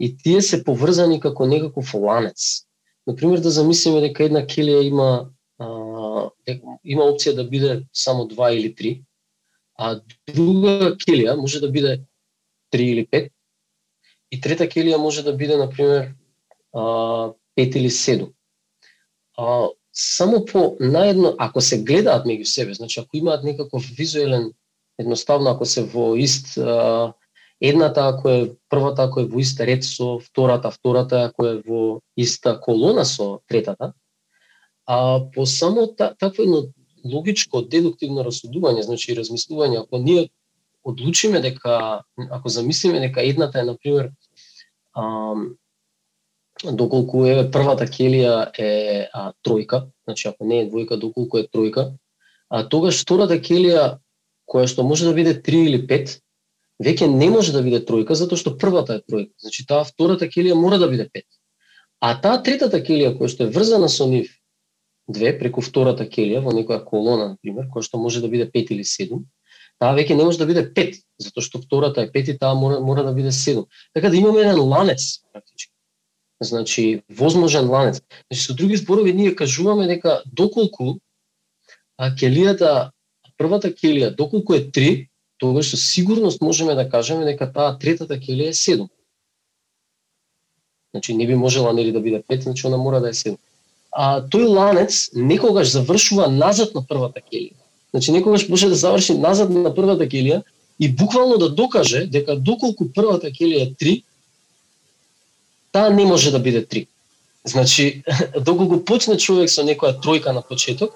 и 0.00 0.16
тие 0.16 0.42
се 0.42 0.64
поврзани 0.64 1.20
како 1.20 1.46
некаков 1.46 1.94
ланец. 1.94 2.64
Например, 3.06 3.40
да 3.40 3.50
замислиме 3.50 4.00
дека 4.00 4.24
една 4.24 4.42
келија 4.48 4.80
има 4.88 5.30
а, 5.60 5.68
има 6.84 7.04
опција 7.10 7.34
да 7.36 7.44
биде 7.44 7.82
само 7.92 8.26
два 8.28 8.50
или 8.52 8.72
три, 8.74 9.02
а 9.76 10.00
друга 10.28 10.96
келија 11.04 11.36
може 11.36 11.60
да 11.60 11.70
биде 11.70 12.00
три 12.70 12.88
или 12.94 13.06
пет, 13.06 13.32
и 14.30 14.40
трета 14.40 14.68
келија 14.68 14.96
може 14.96 15.22
да 15.26 15.36
биде, 15.36 15.56
например, 15.56 16.14
а, 16.72 17.32
пет 17.54 17.76
или 17.76 17.90
седум. 17.90 18.32
А, 19.36 19.68
само 19.92 20.44
по 20.44 20.76
наедно, 20.80 21.34
ако 21.38 21.60
се 21.60 21.82
гледаат 21.82 22.26
меѓу 22.26 22.44
себе, 22.44 22.74
значи 22.74 23.00
ако 23.00 23.16
имаат 23.16 23.44
некаков 23.44 23.84
визуелен, 23.84 24.52
едноставно 24.98 25.50
ако 25.50 25.66
се 25.66 25.84
во 25.84 26.14
ист 26.16 26.56
а, 26.58 27.12
едната 27.60 28.08
ако 28.08 28.28
е 28.28 28.52
првата 28.68 29.02
ако 29.02 29.20
е 29.20 29.24
во 29.24 29.38
иста 29.38 29.66
ред 29.66 29.84
со 29.84 30.18
втората, 30.18 30.70
втората 30.70 31.22
ако 31.28 31.46
е 31.46 31.54
во 31.66 32.00
иста 32.16 32.60
колона 32.60 33.04
со 33.04 33.40
третата, 33.46 33.92
а 34.86 35.20
по 35.34 35.46
само 35.46 35.94
та, 35.94 36.14
такво 36.14 36.42
едно 36.42 36.62
логичко 37.04 37.62
дедуктивно 37.62 38.24
расудување, 38.24 38.84
значи 38.84 39.16
размислување, 39.16 39.80
ако 39.80 39.98
ние 39.98 40.28
одлучиме 40.84 41.40
дека, 41.40 42.02
ако 42.30 42.48
замислиме 42.48 43.00
дека 43.00 43.22
едната 43.22 43.60
е, 43.60 43.64
например, 43.64 44.10
а, 44.92 45.34
доколку 46.64 47.24
е 47.24 47.50
првата 47.50 47.86
келија 47.88 48.50
е 48.58 49.08
а, 49.12 49.32
тројка, 49.44 49.86
значи 50.04 50.28
ако 50.28 50.44
не 50.44 50.62
е 50.62 50.68
двојка, 50.68 50.98
доколку 51.00 51.38
е 51.38 51.48
тројка, 51.48 51.92
а 52.50 52.64
тогаш 52.68 53.02
втората 53.04 53.36
келија 53.40 53.98
која 54.50 54.66
што 54.66 54.84
може 54.84 55.06
да 55.06 55.14
биде 55.14 55.36
3 55.36 55.66
или 55.68 55.86
5, 55.86 56.18
веќе 56.80 57.08
не 57.12 57.30
може 57.30 57.52
да 57.52 57.62
биде 57.62 57.82
тројка 57.84 58.16
затоа 58.16 58.40
што 58.40 58.56
првата 58.58 58.98
е 58.98 59.04
тројка. 59.04 59.32
Значи 59.44 59.66
таа 59.68 59.84
втората 59.84 60.28
келија 60.28 60.56
мора 60.58 60.78
да 60.80 60.88
биде 60.88 61.08
пет. 61.12 61.26
А 62.00 62.14
таа 62.20 62.40
третата 62.42 62.80
келија 62.80 63.16
која 63.18 63.28
што 63.28 63.44
е 63.44 63.52
врзана 63.52 63.88
со 63.88 64.08
нив 64.08 64.32
две 65.08 65.34
преку 65.38 65.60
втората 65.60 66.06
келија 66.08 66.40
во 66.44 66.54
некоја 66.56 66.84
колона 66.84 67.34
на 67.34 67.36
пример, 67.42 67.68
која 67.68 67.84
што 67.84 68.00
може 68.00 68.22
да 68.24 68.28
биде 68.32 68.48
пет 68.50 68.70
или 68.70 68.84
седум, 68.84 69.26
таа 69.80 69.92
веќе 69.96 70.16
не 70.16 70.24
може 70.24 70.40
да 70.40 70.46
биде 70.48 70.64
пет, 70.74 70.96
затоа 71.20 71.44
што 71.44 71.60
втората 71.60 72.06
е 72.06 72.12
пет 72.12 72.28
и 72.28 72.38
таа 72.38 72.54
мора, 72.54 72.80
мора 72.80 73.04
да 73.04 73.12
биде 73.12 73.32
седум. 73.32 73.66
Така 73.94 74.10
да 74.10 74.16
имаме 74.16 74.40
еден 74.40 74.60
ланец 74.60 75.20
практички. 75.32 75.72
Значи 76.40 77.02
возможен 77.08 77.68
ланец. 77.68 78.00
Значи 78.30 78.44
со 78.44 78.54
други 78.54 78.76
зборови 78.76 79.12
ние 79.12 79.34
кажуваме 79.36 79.86
дека 79.86 80.22
доколку 80.26 80.96
а, 81.98 82.08
келијата 82.16 82.90
првата 83.36 83.72
келија 83.72 84.14
доколку 84.16 84.54
е 84.54 84.64
3, 84.68 85.09
тогаш 85.40 85.70
со 85.70 85.76
сигурност 85.76 86.40
можеме 86.40 86.74
да 86.74 86.88
кажеме 86.88 87.24
дека 87.24 87.48
таа 87.52 87.72
третата 87.80 88.18
келија 88.20 88.52
е 88.52 88.56
7. 88.56 88.88
Значи 90.94 91.14
не 91.14 91.26
би 91.26 91.34
можела 91.34 91.72
нели 91.72 91.92
да 91.92 92.00
биде 92.00 92.22
5, 92.22 92.42
значи 92.42 92.66
она 92.66 92.76
мора 92.76 93.00
да 93.00 93.08
е 93.08 93.12
7. 93.12 93.38
а 93.92 94.22
тој 94.22 94.46
ланец 94.46 95.10
некогаш 95.14 95.72
завршува 95.72 96.28
назад 96.28 96.74
на 96.74 96.82
првата 96.86 97.20
келија. 97.20 97.56
Значи 97.90 98.12
некогаш 98.12 98.48
може 98.48 98.68
да 98.68 98.74
заврши 98.74 99.16
назад 99.18 99.50
на 99.50 99.74
првата 99.74 100.06
келија 100.06 100.42
и 100.78 100.88
буквално 100.88 101.38
да 101.38 101.48
докаже 101.48 102.06
дека 102.06 102.36
доколку 102.36 102.92
првата 102.92 103.32
келија 103.32 103.66
е 103.66 103.74
3, 103.74 104.02
таа 105.72 105.90
не 105.90 106.04
може 106.04 106.30
да 106.30 106.38
биде 106.38 106.66
3. 106.66 106.86
Значи, 107.44 108.02
доколку 108.46 108.84
почне 108.84 109.16
човек 109.16 109.50
со 109.50 109.64
некоја 109.64 109.96
тројка 110.04 110.36
на 110.36 110.42
почеток, 110.42 110.92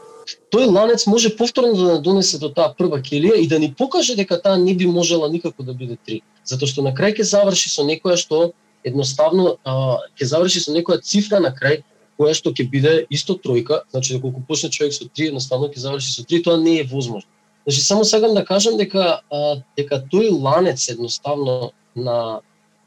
тој 0.52 0.66
ланец 0.70 1.06
може 1.06 1.36
повторно 1.36 1.74
да 1.74 1.98
донесе 2.00 2.38
до 2.38 2.48
таа 2.48 2.74
прва 2.76 3.00
келија 3.00 3.38
и 3.40 3.48
да 3.48 3.58
ни 3.58 3.72
покаже 3.78 4.16
дека 4.16 4.40
таа 4.40 4.56
не 4.56 4.74
би 4.74 4.86
можела 4.86 5.28
никако 5.28 5.62
да 5.62 5.74
биде 5.74 5.96
три. 5.96 6.22
Затоа 6.44 6.68
што 6.68 6.82
на 6.82 6.94
крај 6.94 7.20
ќе 7.20 7.28
заврши 7.28 7.70
со 7.70 7.84
некоја 7.84 8.16
што 8.16 8.52
едноставно 8.84 9.56
ќе 9.64 10.24
заврши 10.24 10.60
со 10.60 10.72
некоја 10.72 11.02
цифра 11.02 11.40
на 11.40 11.52
крај 11.54 11.82
која 12.18 12.34
што 12.34 12.52
ќе 12.54 12.66
биде 12.70 12.94
исто 13.10 13.34
тројка, 13.34 13.82
значи 13.90 14.14
доколку 14.14 14.42
почне 14.48 14.70
човек 14.70 14.94
со 14.94 15.04
3, 15.04 15.32
едноставно 15.32 15.68
ќе 15.68 15.82
заврши 15.82 16.12
со 16.12 16.22
3, 16.22 16.42
тоа 16.44 16.60
не 16.60 16.78
е 16.80 16.84
возможно. 16.84 17.28
Значи 17.66 17.80
само 17.80 18.04
сакам 18.04 18.34
да 18.34 18.44
кажам 18.44 18.76
дека 18.76 19.20
а, 19.30 19.56
дека 19.76 20.02
тој 20.12 20.30
ланец 20.30 20.88
едноставно 20.88 21.72
на 21.94 22.40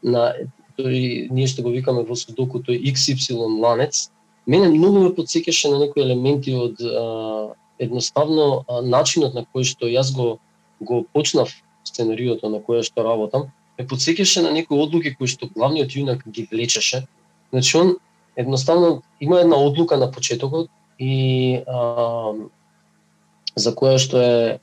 на 0.03 0.33
тој 0.77 1.27
ние 1.33 1.47
што 1.47 1.65
го 1.65 1.73
викаме 1.73 2.05
во 2.05 2.15
судоку 2.15 2.61
тој 2.61 2.79
XY 2.93 3.59
ланец, 3.59 4.09
мене 4.47 4.69
многу 4.69 4.99
ме 5.03 5.15
подсекаше 5.15 5.69
на 5.69 5.79
некои 5.79 6.03
елементи 6.03 6.55
од 6.55 6.81
а, 6.81 7.53
едноставно 7.79 8.63
а, 8.67 8.81
начинот 8.81 9.35
на 9.35 9.45
кој 9.45 9.67
што 9.67 9.91
јас 9.91 10.13
го 10.15 10.39
го 10.79 11.03
почнав 11.13 11.51
сценариото 11.83 12.49
на 12.49 12.59
која 12.61 12.83
што 12.85 13.03
работам, 13.03 13.49
ме 13.77 13.85
подсеќаше 13.85 14.43
на 14.45 14.51
некои 14.51 14.77
одлуки 14.79 15.15
кои 15.15 15.27
што 15.27 15.49
главниот 15.53 15.93
јунак 15.93 16.25
ги 16.27 16.47
влечеше. 16.51 17.05
Значи 17.51 17.77
он 17.77 17.95
едноставно 18.35 19.01
има 19.19 19.41
една 19.41 19.57
одлука 19.57 19.97
на 19.97 20.11
почетокот 20.11 20.69
и 20.99 21.63
а, 21.67 22.33
за 23.55 23.73
која 23.73 23.97
што 23.97 24.21
е 24.21 24.59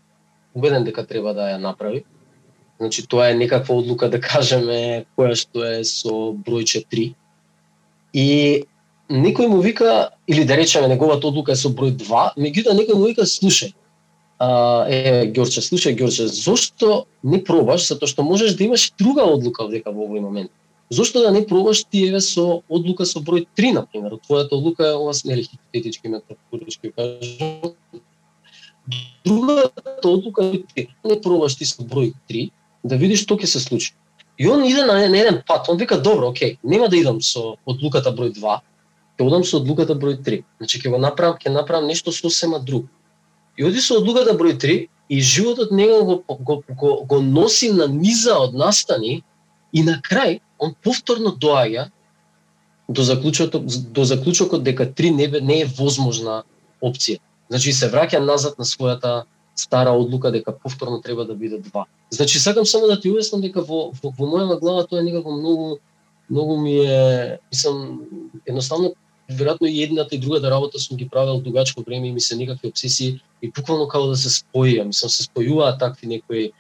убеден 0.55 0.85
дека 0.85 1.07
треба 1.07 1.35
да 1.35 1.51
ја 1.55 1.59
направи. 1.59 2.05
Значи 2.79 3.07
тоа 3.07 3.31
е 3.31 3.35
некаква 3.35 3.75
одлука 3.75 4.09
да 4.09 4.21
кажеме 4.21 5.07
која 5.19 5.35
што 5.35 5.65
е 5.65 5.85
со 5.85 6.35
бројче 6.35 6.85
3. 6.87 7.15
И 8.15 8.65
некој 9.15 9.49
му 9.49 9.61
вика 9.63 10.11
или 10.27 10.45
да 10.45 10.57
речеме 10.57 10.89
неговата 10.89 11.29
одлука 11.29 11.53
е 11.53 11.61
со 11.61 11.71
број 11.71 11.95
2, 11.95 12.35
меѓутоа 12.37 12.75
некој 12.75 12.99
му 12.99 13.07
вика 13.07 13.27
слушај. 13.29 13.73
А, 14.43 14.49
е 14.91 15.31
Ѓорче, 15.31 15.63
слушај 15.63 15.95
Ѓорче, 15.95 16.27
зошто 16.27 17.07
не 17.23 17.39
пробаш 17.45 17.87
затоа 17.89 18.11
што 18.11 18.27
можеш 18.27 18.57
да 18.59 18.65
имаш 18.67 18.91
друга 18.99 19.23
одлука 19.23 19.69
дека 19.71 19.95
во 19.95 20.09
овој 20.09 20.21
момент. 20.21 20.51
Зошто 20.91 21.23
да 21.23 21.31
не 21.31 21.47
пробаш 21.47 21.85
ти 21.85 22.05
еве 22.09 22.21
со 22.21 22.63
одлука 22.69 23.07
со 23.07 23.21
број 23.21 23.47
3 23.57 23.73
на 23.73 23.87
пример? 23.87 24.19
Твојата 24.27 24.59
одлука 24.59 24.89
е 24.91 24.99
ова 24.99 25.15
смели 25.15 25.47
хипотетички 25.47 26.09
метафорички 26.09 26.93
кажам. 26.93 27.73
Другата 29.25 30.09
одлука 30.09 30.53
е 30.77 30.87
не 31.05 31.21
пробаш 31.21 31.57
ти 31.57 31.65
со 31.65 31.83
број 31.83 32.13
3 32.29 32.51
да 32.85 32.97
видиш 32.97 33.23
што 33.23 33.39
ќе 33.39 33.47
се 33.47 33.61
случи. 33.61 33.95
И 34.37 34.49
он 34.49 34.65
иде 34.65 34.83
на, 34.85 34.99
на 35.09 35.19
еден 35.19 35.43
пат, 35.47 35.69
он 35.69 35.79
вика 35.79 36.01
добро, 36.03 36.29
окей, 36.29 36.59
нема 36.65 36.89
да 36.89 36.97
идам 36.97 37.21
со 37.23 37.57
одлуката 37.65 38.11
број 38.11 38.35
2, 38.35 38.61
ќе 39.19 39.27
одам 39.27 39.45
со 39.45 39.59
одлуката 39.61 39.95
број 39.95 40.19
3. 40.23 40.43
Значи 40.59 40.81
ќе 40.81 40.91
го 40.91 40.99
направам, 40.99 41.39
ќе 41.39 41.53
направам 41.55 41.87
нешто 41.87 42.13
сосема 42.13 42.59
друго. 42.59 42.89
И 43.57 43.65
оди 43.65 43.81
со 43.81 43.99
одлуката 44.01 44.35
број 44.35 44.59
3 44.59 44.89
и 45.09 45.21
животот 45.21 45.71
него 45.71 46.05
го, 46.05 46.37
го, 46.39 46.63
го, 46.69 47.05
го 47.05 47.21
носи 47.21 47.71
на 47.73 47.87
низа 47.89 48.39
од 48.39 48.55
настани 48.55 49.23
и 49.73 49.83
на 49.83 50.01
крај 50.01 50.41
он 50.59 50.75
повторно 50.83 51.35
доаѓа 51.37 51.91
до 52.89 53.03
заклучокот 53.03 53.93
до 53.93 54.05
заклучокот 54.05 54.63
дека 54.63 54.87
три 54.93 55.11
не, 55.11 55.29
не 55.41 55.61
е 55.63 55.71
возможна 55.79 56.43
опција. 56.83 57.21
Значи 57.49 57.73
се 57.73 57.89
враќа 57.93 58.19
назад 58.25 58.59
на 58.59 58.65
својата 58.65 59.25
стара 59.55 59.93
одлука 59.93 60.33
дека 60.33 60.53
повторно 60.53 61.01
треба 61.01 61.25
да 61.25 61.35
биде 61.35 61.59
два. 61.59 61.85
Значи 62.11 62.39
сакам 62.39 62.67
само 62.67 62.87
да 62.87 63.01
ти 63.01 63.11
уяснам 63.11 63.41
дека 63.41 63.63
во 63.63 63.93
во, 64.03 64.11
во 64.19 64.27
моја 64.27 64.61
глава 64.61 64.87
тоа 64.87 65.01
е 65.01 65.05
некако 65.05 65.33
многу 65.33 65.79
многу 66.31 66.57
ми 66.57 66.79
е 66.79 67.39
мислам 67.53 68.01
едноставно 68.47 68.95
веројатно 69.31 69.69
и 69.69 69.83
едната 69.83 70.15
и 70.15 70.19
другата 70.19 70.51
работа 70.51 70.79
сум 70.79 70.97
ги 70.97 71.09
правел 71.09 71.41
дугачко 71.41 71.83
време 71.87 72.09
и 72.09 72.13
ми 72.13 72.21
се 72.21 72.37
некакви 72.37 72.69
обсесии 72.69 73.21
и 73.43 73.51
буквално 73.51 73.89
како 73.89 74.07
да 74.07 74.17
се 74.17 74.29
споија, 74.29 74.85
мислам 74.85 75.11
се 75.11 75.25
спојуваат 75.25 75.79
такви 75.79 76.07
некои 76.07 76.53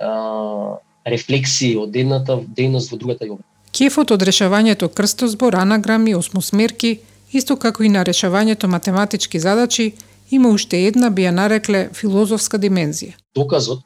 а, 0.00 0.78
рефлексии 1.06 1.76
од 1.76 1.96
едната 1.96 2.38
дејност 2.56 2.92
во 2.92 2.98
другата 2.98 3.24
ја 3.24 3.38
Кефот 3.72 4.10
од 4.10 4.22
решавањето 4.24 4.88
крстозбор, 4.88 5.54
анаграми, 5.54 6.14
осмосмерки, 6.14 7.00
исто 7.32 7.56
како 7.56 7.84
и 7.84 7.88
на 7.92 8.04
решавањето 8.04 8.66
математички 8.66 9.40
задачи, 9.40 9.92
има 10.30 10.48
уште 10.48 10.86
една 10.86 11.10
би 11.10 11.26
ја 11.26 11.30
нарекле 11.30 11.88
филозофска 11.94 12.58
димензија. 12.58 13.14
Доказот 13.36 13.84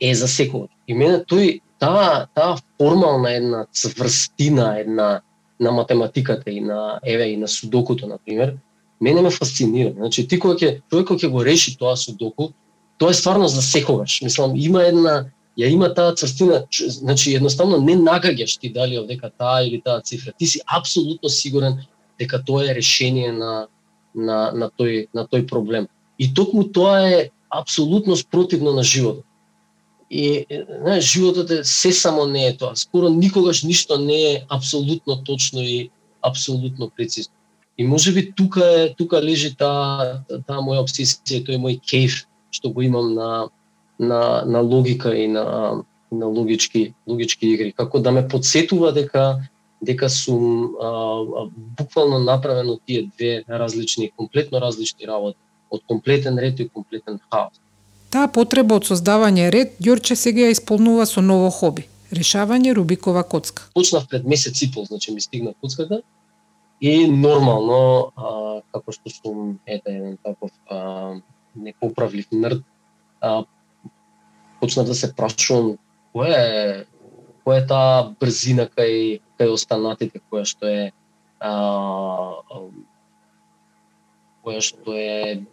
е 0.00 0.14
за 0.14 0.26
секој. 0.26 0.68
И 0.86 0.94
мене 0.94 1.24
тој 1.28 1.60
таа 1.78 2.26
таа 2.34 2.56
формална 2.78 3.32
една 3.36 3.64
цврстина, 3.72 4.78
една 4.80 5.20
на 5.60 5.72
математиката 5.72 6.50
и 6.50 6.60
на 6.60 7.00
еве 7.06 7.24
и 7.24 7.36
на 7.36 7.48
судокуто 7.48 8.06
на 8.06 8.18
пример, 8.18 8.56
мене 9.00 9.22
ме 9.22 9.30
фасцинира. 9.30 9.92
Значи 9.96 10.28
ти 10.28 10.38
кога 10.38 10.54
ќе 10.54 10.80
човек 10.90 11.06
кога 11.06 11.18
ќе 11.18 11.30
го 11.30 11.44
реши 11.44 11.76
тоа 11.78 11.96
судоку, 11.96 12.52
тоа 12.98 13.10
е 13.10 13.14
стварно 13.14 13.48
за 13.48 13.62
секогаш. 13.62 14.22
Мислам 14.22 14.56
има 14.56 14.82
една 14.82 15.26
ја 15.58 15.66
има 15.70 15.94
таа 15.94 16.14
црстина, 16.14 16.64
значи 16.70 17.34
едноставно 17.34 17.80
не 17.82 17.96
нагаѓаш 17.96 18.60
ти 18.60 18.70
дали 18.72 18.98
дека 19.06 19.30
таа 19.30 19.62
или 19.66 19.80
таа 19.80 20.00
цифра. 20.00 20.32
Ти 20.38 20.46
си 20.46 20.60
апсолутно 20.66 21.28
сигурен 21.28 21.82
дека 22.18 22.42
тоа 22.44 22.70
е 22.70 22.74
решение 22.74 23.32
на 23.32 23.66
на 24.14 24.52
на 24.52 24.70
тој 24.70 25.08
на 25.14 25.26
тој 25.26 25.46
проблем. 25.46 25.88
И 26.18 26.34
токму 26.34 26.64
тоа 26.64 27.10
е 27.10 27.30
апсолутно 27.50 28.16
спротивно 28.16 28.72
на 28.72 28.82
животот. 28.82 29.24
И 30.10 30.46
знаеш, 30.80 31.12
животот 31.12 31.50
е 31.50 31.64
се 31.64 31.92
само 31.92 32.26
не 32.26 32.46
е 32.46 32.56
тоа. 32.56 32.76
Скоро 32.76 33.08
никогаш 33.08 33.62
ништо 33.62 33.98
не 33.98 34.32
е 34.32 34.44
апсолутно 34.48 35.24
точно 35.24 35.60
и 35.60 35.90
апсолутно 36.22 36.90
прецизно. 36.96 37.34
И 37.78 37.84
може 37.84 38.12
би 38.12 38.32
тука 38.32 38.64
е 38.82 38.94
тука 38.94 39.22
лежи 39.22 39.54
таа 39.54 40.24
таа 40.48 40.64
моја 40.64 40.82
обсесија, 40.82 41.44
тој 41.44 41.60
мој 41.60 41.78
кейф 41.84 42.24
што 42.50 42.72
го 42.72 42.82
имам 42.82 43.14
на 43.14 43.48
на, 43.98 44.42
на 44.46 44.60
логика 44.60 45.16
и 45.16 45.28
на, 45.28 45.82
на 46.12 46.26
логички, 46.26 46.94
логички 47.06 47.46
игри. 47.46 47.72
Како 47.72 47.98
да 48.00 48.12
ме 48.12 48.28
подсетува 48.28 48.92
дека 48.92 49.42
дека 49.82 50.08
сум 50.10 50.74
а, 50.82 50.88
а, 50.88 51.46
буквално 51.78 52.18
направено 52.18 52.78
тие 52.86 53.10
две 53.16 53.44
различни, 53.50 54.10
комплетно 54.16 54.60
различни 54.60 55.06
работи, 55.06 55.38
од 55.70 55.82
комплетен 55.86 56.38
ред 56.38 56.60
и 56.60 56.68
комплетен 56.68 57.20
хаос. 57.30 57.60
Таа 58.08 58.28
потреба 58.32 58.78
од 58.80 58.88
создавање 58.88 59.50
ред 59.52 59.76
Ѓорче 59.84 60.16
сега 60.16 60.46
ја 60.46 60.54
исполнува 60.56 61.04
со 61.06 61.20
ново 61.20 61.50
хоби 61.52 61.84
решавање 62.12 62.72
Рубикова 62.72 63.22
коцка. 63.22 63.66
Почнав 63.74 64.08
пред 64.08 64.24
месец 64.24 64.62
и 64.62 64.70
пол, 64.72 64.84
значи 64.84 65.12
ми 65.12 65.20
стигна 65.20 65.52
коцката 65.60 66.00
и 66.80 67.06
нормално 67.06 68.12
а, 68.16 68.60
како 68.72 68.92
што 68.92 69.12
сум 69.12 69.58
ете 69.66 69.92
еден 69.92 70.16
таков 70.24 70.50
а, 70.70 71.20
непоправлив 71.54 72.30
нрд, 72.32 72.62
а, 73.20 73.44
почнав 74.60 74.86
да 74.86 74.94
се 74.94 75.12
прашувам 75.14 75.76
која 76.14 76.38
е 76.38 76.86
која 77.44 77.60
е 77.60 77.66
таа 77.68 78.08
брзина 78.20 78.68
кај 78.72 79.20
кај 79.36 79.52
останатите 79.52 80.22
која 80.30 80.48
што 80.48 80.64
е 80.64 80.92
а, 81.40 81.52
која 84.40 84.64
што 84.64 84.96
е 84.96 85.44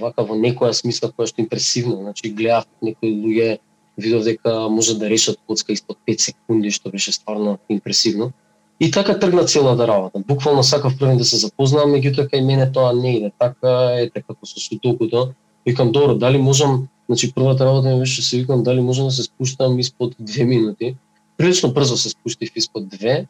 вака 0.00 0.24
во 0.24 0.36
некоја 0.38 0.72
смисла 0.72 1.10
која 1.10 1.28
што 1.28 1.42
импресивна, 1.42 1.96
значи 2.02 2.30
гледав 2.30 2.66
некои 2.82 3.12
луѓе 3.12 3.58
видов 3.96 4.24
дека 4.24 4.68
може 4.68 4.98
да 4.98 5.10
решат 5.10 5.38
коцка 5.46 5.72
испод 5.72 5.98
5 6.08 6.20
секунди, 6.20 6.70
што 6.70 6.90
беше 6.90 7.12
стварно 7.12 7.58
импресивно. 7.68 8.32
И 8.80 8.90
така 8.90 9.18
тргна 9.18 9.44
целата 9.44 9.86
работа. 9.86 10.18
Буквално 10.18 10.62
сакав 10.62 10.98
првен 10.98 11.18
да 11.18 11.24
се 11.24 11.36
запознавам, 11.36 11.92
меѓутоа 11.94 12.26
кај 12.26 12.40
мене 12.40 12.72
тоа 12.72 12.92
не 12.92 13.16
иде. 13.18 13.30
Така 13.38 13.94
е 14.00 14.10
така 14.10 14.32
како 14.34 14.46
со 14.46 14.58
сутокото. 14.60 15.34
Викам, 15.66 15.92
добро, 15.92 16.14
дали 16.14 16.38
можам 16.38 16.88
Значи 17.12 17.32
првата 17.32 17.64
работа 17.64 17.88
ми 17.88 17.98
беше 17.98 18.22
се 18.22 18.38
викам 18.38 18.62
дали 18.62 18.80
можам 18.80 19.04
да 19.06 19.10
се 19.10 19.22
спуштам 19.22 19.78
испод 19.78 20.14
две 20.20 20.44
минути. 20.44 20.96
Прилично 21.36 21.72
брзо 21.72 21.96
се 21.96 22.08
спуштив 22.08 22.56
испод 22.56 22.88
две, 22.88 23.26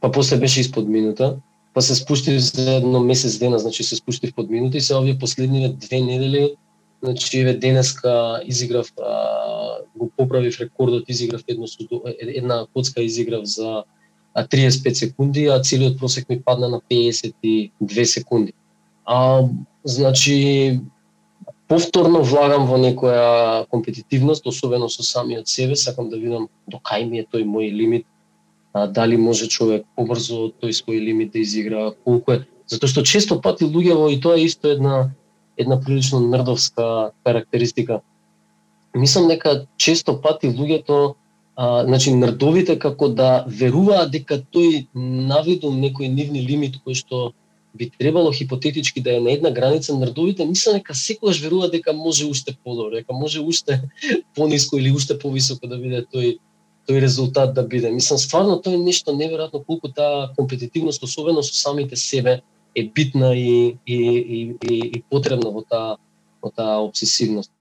па 0.00 0.10
после 0.10 0.36
беше 0.36 0.60
испод 0.60 0.88
минута, 0.88 1.36
па 1.74 1.82
се 1.82 1.94
спуштив 1.94 2.40
за 2.40 2.74
едно 2.74 3.00
месец 3.00 3.38
дена, 3.38 3.58
значи 3.58 3.84
се 3.84 3.96
спуштив 3.96 4.34
под 4.34 4.50
минута 4.50 4.76
и 4.76 4.80
се 4.80 4.96
овие 4.96 5.18
последниве 5.18 5.68
две 5.68 6.00
недели, 6.00 6.54
значи 7.02 7.38
еве 7.38 7.54
денеска 7.54 8.40
изиграв 8.44 8.92
а, 9.02 9.78
го 9.96 10.10
поправив 10.16 10.60
рекордот, 10.60 11.04
изиграв 11.08 11.42
едно 11.48 11.66
една 12.18 12.66
коцка 12.74 13.02
изиграв 13.02 13.44
за 13.44 13.84
35 14.36 14.92
секунди, 14.92 15.46
а 15.46 15.60
целиот 15.62 15.98
просек 15.98 16.28
ми 16.28 16.42
падна 16.42 16.68
на 16.68 16.80
52 16.80 18.04
секунди. 18.04 18.52
А, 19.04 19.42
значи, 19.84 20.80
повторно 21.68 22.22
влагам 22.22 22.66
во 22.66 22.78
некоја 22.80 23.66
компетитивност, 23.68 24.46
особено 24.46 24.88
со 24.88 25.02
самиот 25.02 25.48
себе, 25.48 25.76
сакам 25.76 26.08
да 26.08 26.16
видам 26.16 26.48
до 26.68 26.78
кај 26.78 27.08
ми 27.08 27.20
е 27.20 27.26
тој 27.26 27.44
мој 27.44 27.72
лимит, 27.72 28.06
а, 28.78 28.86
дали 28.86 29.16
може 29.16 29.48
човек 29.48 29.86
побрзо 29.96 30.52
тој 30.62 30.72
свој 30.80 31.02
лимит 31.02 31.32
да 31.32 31.42
изигра, 31.42 31.90
колку 32.04 32.32
е 32.32 32.44
Затоа 32.68 32.90
што 32.92 33.02
често 33.02 33.38
пати 33.40 33.64
луѓето 33.64 34.10
и 34.12 34.18
тоа 34.20 34.36
е 34.36 34.44
исто 34.44 34.68
една 34.68 35.10
една 35.58 35.80
прилично 35.80 36.20
нрдовска 36.20 37.10
карактеристика. 37.24 38.00
Мислам 38.94 39.28
дека 39.28 39.66
често 39.76 40.20
пати 40.20 40.46
луѓето 40.46 41.14
а, 41.56 41.84
значи 41.84 42.12
нрдовите 42.14 42.78
како 42.78 43.08
да 43.08 43.44
веруваат 43.48 44.12
дека 44.12 44.38
тој 44.54 44.86
навидум 44.94 45.80
некој 45.82 46.12
нивни 46.12 46.44
лимит 46.46 46.78
кој 46.84 46.94
што 46.94 47.32
би 47.74 47.90
требало 47.90 48.32
хипотетички 48.32 49.00
да 49.00 49.16
е 49.16 49.20
на 49.20 49.32
една 49.32 49.50
граница 49.50 49.96
нрдовите, 49.96 50.46
мислам 50.46 50.78
дека 50.78 50.94
секогаш 50.94 51.40
веруваат 51.40 51.72
дека 51.72 51.92
може 51.92 52.26
уште 52.26 52.56
подобро, 52.64 53.00
дека 53.00 53.12
може 53.12 53.40
уште 53.40 53.80
пониско 54.36 54.78
или 54.78 54.92
уште 54.92 55.18
повисоко 55.18 55.66
да 55.66 55.78
биде 55.78 56.04
тој 56.04 56.38
тој 56.88 57.00
резултат 57.04 57.54
да 57.54 57.62
биде. 57.62 57.90
Мислам, 57.92 58.18
стварно 58.18 58.56
тоа 58.62 58.74
е 58.74 58.80
нешто 58.80 59.12
неверојатно 59.12 59.60
колку 59.66 59.92
таа 59.92 60.32
компетитивност, 60.36 61.02
особено 61.02 61.42
со 61.42 61.54
самите 61.54 61.96
себе, 61.96 62.40
е 62.74 62.84
битна 62.84 63.34
и, 63.36 63.76
и, 63.86 63.96
и, 63.96 64.56
и, 64.62 64.76
и 64.96 65.02
потребна 65.10 65.50
во 65.50 65.62
таа, 65.62 65.98
во 66.42 66.50
таа 66.50 66.80
обсесивност. 66.80 67.52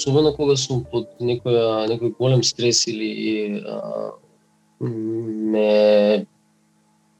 Особено 0.00 0.32
кога 0.32 0.56
сум 0.56 0.80
под 0.88 1.10
некоја 1.20 1.84
некој 1.90 2.14
голем 2.16 2.42
стрес 2.42 2.86
или 2.88 3.60
а, 3.60 4.12
ме 4.80 6.24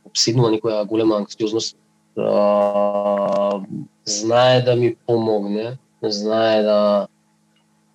обседнува 0.09 0.49
некоја 0.55 0.87
голема 0.89 1.19
анксиозност, 1.21 1.77
а, 2.17 3.61
знае 4.09 4.63
да 4.65 4.77
ми 4.77 4.95
помогне, 5.07 5.77
знае 6.03 6.63
да 6.63 6.81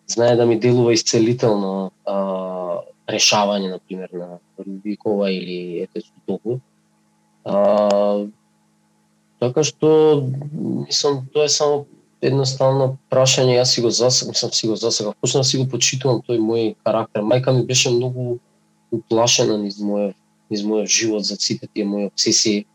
знае 0.07 0.35
да 0.35 0.45
ми 0.45 0.59
делува 0.59 0.93
исцелително 0.93 1.91
а, 2.05 2.85
решавање 3.09 3.73
на 3.73 3.79
пример 3.79 4.13
на 4.13 4.37
Рубикова 4.59 5.31
или 5.33 5.81
ете 5.81 6.05
Сутоку. 6.05 6.59
А, 7.43 8.25
Така 9.39 9.65
што, 9.67 9.89
мислам, 10.87 11.25
тоа 11.33 11.45
е 11.45 11.51
само 11.51 11.85
едноставно 12.25 12.97
прашање, 13.11 13.59
јас 13.59 13.75
си 13.75 13.81
го 13.81 13.89
засек, 13.89 14.29
мислам, 14.29 14.51
си 14.51 14.67
го 14.67 14.75
засакав, 14.75 15.15
почнав 15.21 15.43
да 15.43 15.49
си 15.49 15.57
го 15.61 15.65
почитувам 15.69 16.21
тој 16.25 16.41
мој 16.41 16.75
карактер. 16.83 17.23
Мајка 17.23 17.53
ми 17.53 17.65
беше 17.65 17.91
многу 17.93 18.37
уплашена 18.91 19.57
низ 19.61 19.79
мојот 19.81 20.15
низ 20.49 20.63
мојот 20.63 20.89
живот 20.89 21.25
за 21.25 21.35
сите 21.35 21.67
тие 21.67 21.85
мои 21.85 22.05
обсесии. 22.05 22.65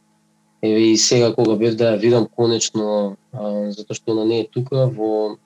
Еве 0.62 0.92
и 0.92 0.96
сега 0.96 1.32
кога 1.34 1.56
бев 1.56 1.76
да 1.76 1.94
ја 1.94 2.00
видам 2.00 2.26
конечно, 2.36 3.16
а, 3.32 3.70
затоа 3.72 3.96
што 3.96 4.12
она 4.12 4.24
не 4.24 4.40
е 4.40 4.48
тука 4.48 4.86
во 4.86 5.36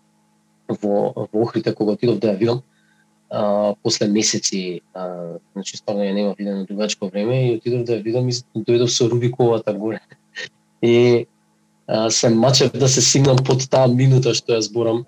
во 0.68 1.12
во 1.14 1.42
Охрите 1.42 1.74
кога 1.74 1.92
отидов 1.92 2.18
да 2.18 2.32
ја 2.32 2.38
видам, 2.38 2.62
а, 3.30 3.74
после 3.82 4.08
месеци, 4.08 4.80
а, 4.94 5.38
значи 5.52 5.76
стварно 5.76 6.02
ја 6.02 6.14
нема 6.14 6.34
видено 6.38 6.66
дугачко 6.66 7.06
време 7.06 7.48
и 7.48 7.56
отидов 7.56 7.84
да 7.84 7.98
ја 7.98 8.02
видам 8.02 8.28
и 8.28 8.32
дојдов 8.56 8.88
со 8.88 9.08
Рубиковата 9.08 9.74
горе 9.74 10.00
и 10.82 11.26
се 12.10 12.28
мачев 12.28 12.72
да 12.72 12.88
се 12.88 13.02
сигнам 13.02 13.36
под 13.36 13.68
таа 13.70 13.88
минута 13.88 14.34
што 14.34 14.56
ја 14.56 14.64
зборам. 14.64 15.04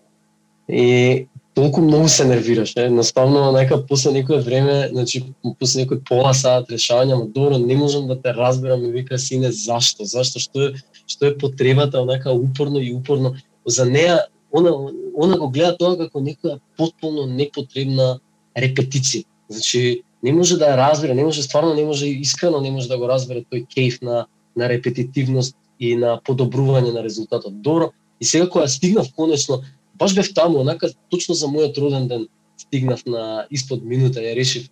И 0.69 1.27
толку 1.57 1.81
многу 1.81 2.09
се 2.09 2.25
нервираш, 2.25 2.75
Наставно, 2.91 3.53
нека 3.53 3.87
после 3.87 4.13
некое 4.13 4.41
време, 4.41 4.89
значи 4.93 5.25
после 5.59 5.85
некој 5.85 6.03
пола 6.05 6.35
саат 6.35 6.69
решавање, 6.71 7.15
ама 7.15 7.27
добро, 7.27 7.59
не 7.59 7.77
можам 7.77 8.09
да 8.09 8.21
те 8.21 8.35
разберам 8.35 8.85
и 8.85 8.93
вика 8.93 9.19
сине 9.19 9.53
зашто, 9.53 10.05
зашто? 10.05 10.41
Што 10.41 10.69
е 10.69 10.75
што 11.07 11.27
е 11.27 11.39
потребата? 11.39 12.03
Онака 12.03 12.33
упорно 12.33 12.79
и 12.79 12.93
упорно. 12.93 13.37
За 13.65 13.87
неа 13.87 14.27
она 14.53 14.71
она 15.17 15.39
го 15.39 15.49
гледа 15.49 15.77
тоа 15.79 15.97
како 15.97 16.21
некоја 16.21 16.61
потполно 16.77 17.27
непотребна 17.27 18.19
репетиција. 18.57 19.25
Значи 19.49 20.03
не 20.23 20.33
може 20.33 20.59
да 20.59 20.75
ја 20.75 20.77
разбере, 20.77 21.15
не 21.15 21.25
може 21.25 21.43
стварно 21.43 21.75
не 21.75 21.85
може 21.85 22.07
искрено 22.07 22.61
не 22.61 22.71
може 22.71 22.89
да 22.89 22.99
го 22.99 23.09
разбере 23.09 23.45
тој 23.49 23.65
кејф 23.65 24.03
на 24.03 24.27
на 24.57 24.69
репетитивност 24.69 25.57
и 25.79 25.97
на 25.97 26.17
подобрување 26.25 26.93
на 26.95 27.03
резултатот. 27.05 27.61
Добро, 27.63 27.93
и 28.21 28.25
сега 28.25 28.49
кога 28.49 28.69
стигнав 28.69 29.09
конечно, 29.17 29.63
баш 29.95 30.15
бев 30.15 30.33
таму, 30.35 30.61
онака 30.61 30.91
точно 31.11 31.35
за 31.35 31.47
мојот 31.47 31.79
роден 31.79 32.09
ден 32.09 32.27
стигнав 32.59 33.05
на 33.07 33.47
испод 33.51 33.85
минута, 33.85 34.21
ја 34.21 34.35
решив 34.37 34.69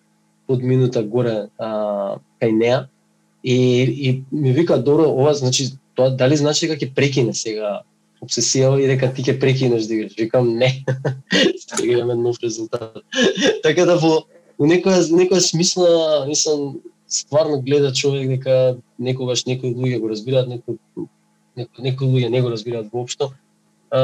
под 0.46 0.62
минута 0.62 1.02
горе 1.02 1.48
а, 1.58 2.18
кај 2.40 2.52
неа 2.52 2.88
и, 3.44 3.56
и 3.82 4.24
ми 4.32 4.52
вика 4.52 4.78
добро, 4.78 5.08
ова 5.08 5.34
значи 5.34 5.72
тоа 5.94 6.10
дали 6.10 6.36
значи 6.36 6.66
дека 6.66 6.80
ќе 6.80 6.94
прекине 6.94 7.34
сега 7.34 7.82
обсесија 8.24 8.74
и 8.80 8.88
дека 8.88 9.10
ти 9.14 9.22
ќе 9.22 9.38
прекинеш 9.40 9.88
да 9.88 9.94
играш. 9.94 10.16
Викам 10.18 10.56
не. 10.56 10.84
Сега 11.64 11.92
имаме 11.92 12.14
нов 12.14 12.36
резултат. 12.42 12.96
така 13.62 13.84
да 13.84 13.98
во 14.00 14.24
во 14.58 14.68
некоја 14.70 15.02
некоја 15.10 15.42
смисла, 15.42 16.24
мислам, 16.28 16.80
стварно 17.14 17.60
гледа 17.62 17.92
човек 17.92 18.28
дека 18.28 18.76
некогаш 18.98 19.44
некои 19.46 19.74
луѓе 19.74 20.00
го 20.00 20.10
разбираат, 20.10 20.48
некои 20.48 20.78
некои 21.78 22.08
луѓе 22.08 22.28
не 22.28 22.42
го 22.42 22.50
разбираат 22.50 22.90
воопшто. 22.92 23.30
А, 23.90 24.00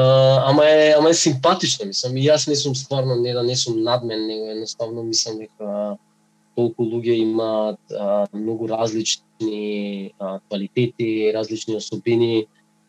ама 0.49 0.65
е 0.65 0.93
ама 0.97 1.09
е 1.09 1.13
симпатично, 1.13 1.85
мислам, 1.85 2.15
и 2.17 2.23
јас 2.23 2.47
не 2.47 2.55
сум 2.55 2.75
стварно 2.75 3.15
не 3.19 3.33
да 3.33 3.43
не 3.43 3.55
сум 3.55 3.81
надмен, 3.83 4.27
него 4.27 4.47
едноставно 4.51 5.03
мислам 5.03 5.41
дека 5.43 5.97
толку 6.55 6.85
луѓе 6.87 7.19
имаат 7.25 7.79
а, 7.91 8.27
многу 8.33 8.69
различни 8.69 10.13
а, 10.19 10.39
квалитети, 10.47 11.31
различни 11.35 11.75
особини 11.75 12.47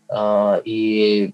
а, 0.08 0.60
и 0.64 1.32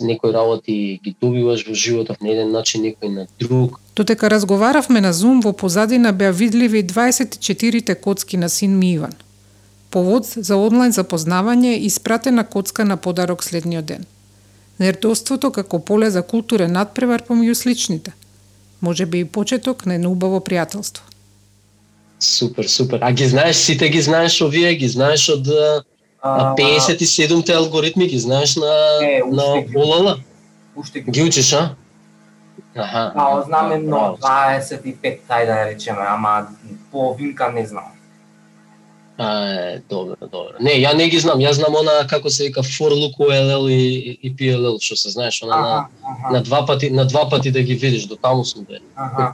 некои 0.00 0.32
работи 0.32 1.00
ги 1.04 1.14
добиваш 1.20 1.64
во 1.68 1.74
животот 1.74 2.20
на 2.20 2.28
еден 2.28 2.52
начин, 2.52 2.84
некој 2.84 3.08
на 3.08 3.26
друг. 3.40 3.80
Додека 3.96 4.30
разговаравме 4.30 5.00
на 5.00 5.12
Зум, 5.12 5.40
во 5.40 5.52
позадина 5.52 6.12
беа 6.12 6.32
видливи 6.32 6.84
24 6.84 7.94
коцки 7.94 8.36
на 8.36 8.48
син 8.48 8.78
ми 8.78 8.92
Иван. 8.92 9.12
Повод 9.90 10.26
за 10.36 10.56
онлайн 10.56 10.92
запознавање 10.92 11.76
и 11.78 11.86
испратена 11.86 12.44
коцка 12.44 12.84
на 12.84 12.96
подарок 12.96 13.44
следниот 13.44 13.84
ден. 13.84 14.04
Нердоството 14.78 15.50
како 15.50 15.78
поле 15.78 16.10
за 16.10 16.22
културен 16.22 16.72
надпревар 16.72 17.24
помеѓу 17.26 17.54
сличните. 17.54 18.12
Може 18.80 19.06
би 19.06 19.20
и 19.20 19.24
почеток 19.24 19.86
на 19.86 19.94
едно 19.94 20.12
убаво 20.12 20.40
пријателство. 20.40 21.02
Супер, 22.20 22.68
супер. 22.68 22.98
А 23.02 23.12
ги 23.12 23.28
знаеш, 23.28 23.56
сите 23.56 23.88
ги 23.88 24.02
знаеш 24.02 24.40
овие, 24.42 24.74
ги 24.74 24.88
знаеш 24.88 25.28
од 25.28 25.48
а, 26.22 26.54
57-те 26.56 27.52
алгоритми, 27.52 28.06
ги 28.06 28.18
знаеш 28.18 28.56
на, 28.56 28.98
е, 29.02 29.22
на 29.26 29.64
ОЛЛ? 29.76 30.14
Уште 30.76 31.00
ги 31.00 31.22
учиш, 31.22 31.52
а? 31.52 31.74
Аха. 32.76 33.12
А, 33.14 33.42
знам 33.42 33.72
едно 33.72 34.16
25, 34.22 35.20
тај 35.28 35.46
да 35.46 35.64
речеме, 35.66 36.04
ама 36.08 36.46
половинка 36.92 37.52
не 37.52 37.66
знам. 37.66 37.92
А, 39.18 39.78
добро, 39.90 40.14
добро. 40.20 40.54
Не, 40.60 40.78
ја 40.78 40.94
не 40.94 41.08
ги 41.10 41.18
знам. 41.18 41.40
Ја 41.42 41.50
знам 41.52 41.74
она 41.74 42.06
како 42.06 42.30
се 42.30 42.44
вика 42.46 42.62
for 42.62 42.94
look 42.94 43.18
OLL 43.18 43.66
и, 43.66 44.14
и 44.22 44.30
PLL, 44.30 44.78
што 44.78 44.94
се 44.94 45.10
знаеш, 45.10 45.42
она 45.42 45.58
ага, 45.58 45.66
на, 45.66 45.88
ага. 46.06 46.32
на 46.32 46.42
два 46.42 46.66
пати 46.66 46.90
на 46.90 47.04
два 47.04 47.28
пати 47.28 47.50
да 47.50 47.62
ги 47.62 47.74
видиш, 47.74 48.06
до 48.06 48.16
таму 48.16 48.44
сум 48.44 48.64
бе. 48.64 48.78
Ага. 48.94 49.32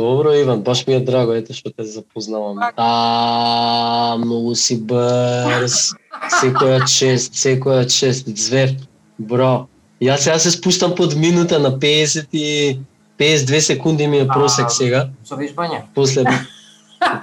Добро, 0.00 0.32
Иван, 0.32 0.60
баш 0.62 0.86
ми 0.86 0.94
е 0.94 1.00
драго, 1.00 1.34
ете 1.36 1.52
што 1.52 1.68
те 1.68 1.84
запознавам. 1.84 2.56
А, 2.72 4.16
многу 4.16 4.54
си 4.56 4.78
брз. 4.80 5.92
Секоја 6.40 6.78
чест, 6.88 7.36
секоја 7.36 7.82
чест, 7.84 8.30
звер. 8.32 8.72
Бро. 9.18 9.66
Јас 10.00 10.24
сега 10.24 10.38
се 10.40 10.54
спуштам 10.54 10.94
под 10.96 11.16
минута 11.20 11.58
на 11.60 11.74
50 11.76 12.32
и 12.32 12.78
52 13.20 13.58
секунди 13.58 14.06
ми 14.06 14.22
е 14.24 14.28
просек 14.28 14.72
сега. 14.72 15.10
Со 15.20 15.36
вежбање? 15.36 15.82
После 15.94 16.24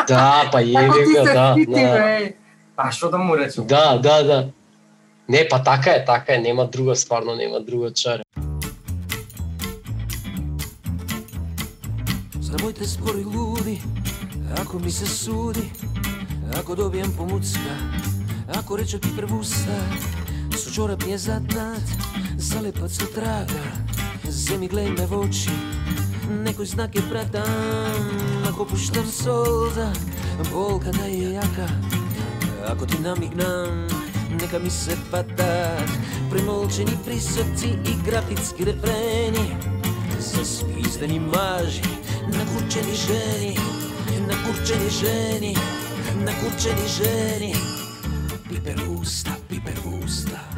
Да, 0.08 0.46
па 0.52 0.62
еве 0.62 0.86
го, 0.86 1.26
да. 1.26 1.56
да. 1.58 2.30
Па 2.76 2.92
што 2.94 3.10
да 3.10 3.18
му 3.18 3.34
речем? 3.38 3.66
Да, 3.66 3.98
да, 3.98 4.22
да. 4.22 4.40
Не, 5.30 5.48
па 5.50 5.64
така 5.64 5.98
е, 5.98 6.06
така 6.06 6.34
е, 6.34 6.38
нема 6.38 6.68
друга, 6.68 6.96
стварно 6.96 7.36
нема 7.36 7.60
друга 7.60 7.90
чар. 7.94 8.22
Znamojte 12.48 12.88
spori 12.88 13.24
ludi, 13.24 13.82
ako 14.62 14.80
mi 14.80 14.92
se 14.92 15.06
sudi, 15.06 15.70
ako 16.60 16.76
dobijem 16.76 17.12
pomucka, 17.18 17.76
ako 18.60 18.76
reče 18.76 19.00
ti 19.00 19.10
prevusta, 19.18 19.76
su 20.58 20.74
čorap 20.74 21.04
je 21.08 21.18
zadat, 21.18 21.84
zalepac 22.38 22.92
su 22.92 23.06
traga, 23.16 23.64
zemi 24.30 24.68
glej 24.68 24.90
me 24.90 25.06
v 25.06 25.20
oči, 25.20 25.52
nekoj 26.44 26.66
znake 26.66 27.02
pratan, 27.10 28.08
ako 28.50 28.66
puštam 28.66 29.08
solda, 29.12 29.92
bol 30.54 30.80
kada 30.80 31.04
je 31.04 31.34
jaka, 31.34 31.68
ako 32.68 32.86
ti 32.86 32.98
namignam, 33.04 33.88
neka 34.40 34.60
mi 34.60 34.70
se 34.70 34.96
pada, 35.12 35.84
premolčeni 36.32 36.96
prisrci 37.06 37.68
i 37.68 37.94
grafitski 38.06 38.64
refreni, 38.64 39.52
za 40.20 40.46
spizdeni 40.46 41.20
mažik. 41.20 42.07
una 42.28 42.44
cuccia 42.44 42.82
di 42.82 42.88
na 42.88 42.92
kurcze 42.92 42.92
niżeni, 42.92 43.56
na 44.28 44.36
kurcze 44.44 44.76
niżeni, 44.76 45.54
na 46.26 46.34
kurcze 46.34 46.74
niżeni. 46.76 47.54
Piperusta, 48.50 49.36
piperusta. 49.50 50.57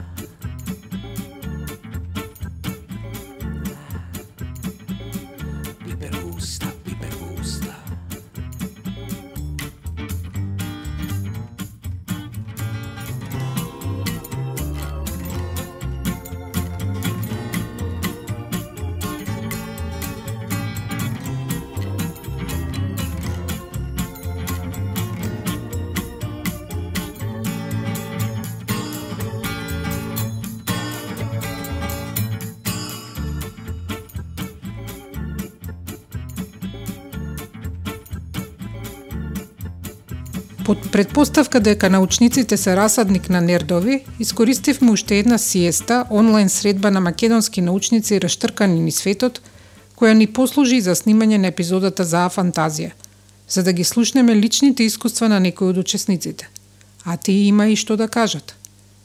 Предпоставка 40.99 41.59
дека 41.59 41.89
научниците 41.89 42.57
се 42.57 42.75
расадник 42.75 43.29
на 43.29 43.41
нердови, 43.41 44.03
искористивме 44.19 44.91
уште 44.91 45.19
една 45.19 45.37
сиеста, 45.37 46.05
онлайн 46.11 46.49
средба 46.49 46.91
на 46.91 46.99
македонски 47.01 47.61
научници 47.61 48.19
раштркани 48.21 48.79
ни 48.79 48.91
светот, 48.91 49.39
која 49.95 50.17
ни 50.19 50.27
послужи 50.27 50.81
за 50.83 50.97
снимање 50.99 51.39
на 51.39 51.53
епизодата 51.53 52.03
за 52.03 52.25
фантазија, 52.27 52.91
за 53.47 53.63
да 53.63 53.73
ги 53.73 53.87
слушнеме 53.87 54.35
личните 54.35 54.83
искуства 54.83 55.29
на 55.31 55.39
некои 55.39 55.71
од 55.71 55.77
учесниците. 55.77 56.49
А 57.05 57.15
ти 57.15 57.31
има 57.47 57.69
и 57.71 57.79
што 57.79 57.95
да 57.95 58.11
кажат. 58.11 58.57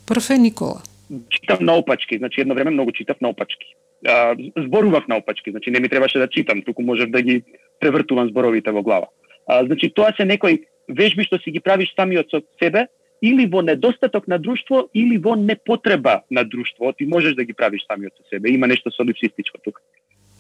Прв 0.07 0.35
е 0.35 0.39
Никола. 0.39 0.83
Читам 1.31 1.59
наопачки, 1.61 2.19
значи 2.19 2.41
едно 2.41 2.55
време 2.55 2.71
многу 2.71 2.91
читав 2.93 3.21
наопачки. 3.21 3.71
А, 4.09 4.35
зборував 4.67 5.07
наопачки, 5.09 5.51
значи 5.51 5.71
не 5.71 5.81
ми 5.81 5.89
требаше 5.89 6.19
да 6.19 6.29
читам, 6.29 6.63
туку 6.63 6.83
можев 6.83 7.11
да 7.11 7.23
ги 7.23 7.43
превртувам 7.81 8.29
зборовите 8.29 8.71
во 8.71 8.83
глава. 8.83 9.07
А, 9.47 9.67
значи 9.67 9.95
тоа 9.95 10.11
се 10.17 10.25
некои 10.25 10.59
вежби 10.89 11.25
што 11.25 11.39
си 11.39 11.51
ги 11.51 11.61
правиш 11.61 11.95
самиот 11.97 12.31
со 12.31 12.43
себе, 12.61 12.87
или 13.23 13.47
во 13.47 13.63
недостаток 13.63 14.29
на 14.29 14.39
друштво, 14.39 14.89
или 14.95 15.17
во 15.19 15.35
непотреба 15.37 16.23
на 16.31 16.45
друштво. 16.45 16.93
Ти 16.93 17.07
можеш 17.07 17.35
да 17.35 17.45
ги 17.45 17.53
правиш 17.53 17.87
самиот 17.87 18.13
со 18.17 18.29
себе. 18.29 18.51
Има 18.51 18.67
нешто 18.67 18.91
солипсистичко 18.91 19.59
тука. 19.65 19.81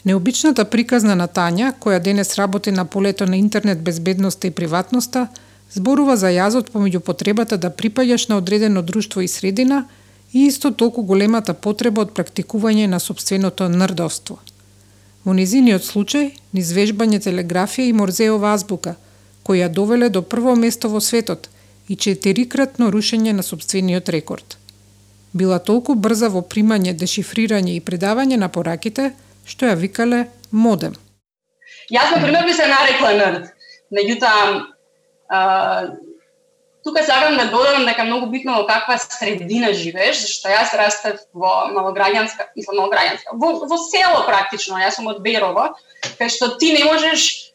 Необичната 0.04 0.64
приказна 0.68 1.14
на 1.16 1.28
Тања, 1.28 1.72
која 1.80 1.98
денес 2.02 2.36
работи 2.38 2.70
на 2.70 2.84
полето 2.84 3.26
на 3.26 3.36
интернет 3.36 3.80
безбедноста 3.82 4.46
и 4.46 4.50
приватноста, 4.50 5.28
зборува 5.72 6.16
за 6.16 6.28
јазот 6.28 6.68
помеѓу 6.74 7.00
потребата 7.00 7.56
да 7.56 7.70
припаѓаш 7.70 8.28
на 8.28 8.36
одредено 8.36 8.82
друштво 8.82 9.24
и 9.24 9.28
средина 9.28 9.86
и 10.32 10.46
исто 10.46 10.70
толку 10.70 11.02
големата 11.02 11.54
потреба 11.54 12.02
од 12.04 12.12
практикување 12.12 12.86
на 12.86 13.00
собственото 13.00 13.68
нрдовство. 13.68 14.40
Во 15.24 15.32
низиниот 15.32 15.86
случај, 15.88 16.34
низ 16.52 16.72
вежбање 16.76 17.22
телеграфија 17.24 17.88
и 17.88 17.96
морзеова 17.96 18.52
азбука, 18.52 18.96
кој 19.44 19.64
ја 19.64 19.68
довеле 19.68 20.08
до 20.08 20.22
прво 20.22 20.54
место 20.56 20.88
во 20.88 21.00
светот 21.00 21.48
и 21.88 21.96
четирикратно 21.96 22.90
рушење 22.90 23.32
на 23.32 23.42
собствениот 23.42 24.08
рекорд. 24.08 24.56
Била 25.34 25.58
толку 25.58 25.94
брза 25.94 26.30
во 26.30 26.40
примање, 26.40 26.94
дешифрирање 26.94 27.74
и 27.76 27.82
предавање 27.84 28.38
на 28.40 28.48
пораките, 28.48 29.12
што 29.44 29.66
ја 29.66 29.76
викале 29.76 30.28
модем. 30.50 30.94
Јас, 31.92 32.14
на 32.14 32.22
пример, 32.22 32.46
би 32.46 32.54
се 32.54 32.68
нарекла 32.70 33.12
нерд. 33.18 33.50
Меѓутоа, 33.92 34.34
тука 36.84 37.02
сакам 37.04 37.36
да 37.36 37.50
додам 37.50 37.84
дека 37.84 38.04
многу 38.04 38.30
битно 38.32 38.56
во 38.60 38.66
каква 38.68 38.96
средина 38.98 39.72
живееш, 39.72 40.22
зашто 40.22 40.52
јас 40.52 40.72
растев 40.78 41.20
во 41.32 41.68
малограѓанска, 41.74 42.52
мислам 42.56 42.80
малограѓанска, 42.80 43.36
во, 43.40 43.52
во 43.68 43.78
село 43.88 44.24
практично, 44.28 44.80
јас 44.80 44.96
сум 45.00 45.08
од 45.12 45.20
Берово, 45.24 45.74
кај 46.20 46.32
што 46.32 46.54
ти 46.60 46.72
не 46.76 46.84
можеш 46.84 47.53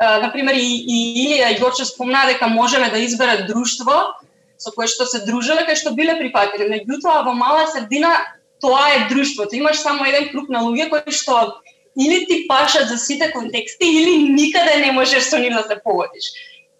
на 0.00 0.30
пример 0.32 0.54
и, 0.54 0.68
и 0.86 0.98
Илија 1.26 1.52
и 1.54 1.60
Горче 1.60 1.84
спомна 1.84 2.26
дека 2.26 2.48
можеле 2.48 2.90
да 2.90 2.98
изберат 2.98 3.46
друштво 3.46 4.14
со 4.58 4.72
кое 4.74 4.88
што 4.90 5.06
се 5.06 5.22
дружеле, 5.26 5.64
кај 5.66 5.78
што 5.78 5.94
биле 5.94 6.18
прифатени. 6.18 6.66
Меѓутоа 6.74 7.24
во 7.26 7.34
мала 7.34 7.66
средина 7.70 8.16
тоа 8.60 8.90
е 8.94 9.06
друштвото. 9.10 9.54
Имаш 9.56 9.78
само 9.78 10.04
еден 10.04 10.28
круг 10.32 10.48
на 10.48 10.64
луѓе 10.66 10.88
кои 10.90 11.14
што 11.14 11.62
или 11.98 12.26
ти 12.26 12.46
пашат 12.48 12.88
за 12.88 12.98
сите 12.98 13.30
контексти 13.32 13.86
или 13.86 14.32
никаде 14.32 14.78
не 14.78 14.92
можеш 14.92 15.30
со 15.30 15.38
нив 15.38 15.54
да 15.54 15.62
се 15.62 15.80
погодиш. 15.84 16.30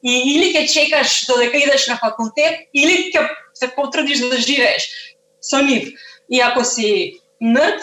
И 0.03 0.15
или 0.35 0.53
ќе 0.55 0.67
чекаш 0.71 1.27
додека 1.27 1.59
идеш 1.59 1.89
на 1.89 1.97
факултет, 1.99 2.69
или 2.75 3.11
ќе 3.11 3.29
се 3.55 3.71
потрудиш 3.75 4.21
да 4.21 4.39
живееш 4.39 4.91
со 5.41 5.63
нив. 5.63 5.91
И 6.31 6.41
ако 6.41 6.65
си 6.65 7.21
нрд, 7.41 7.83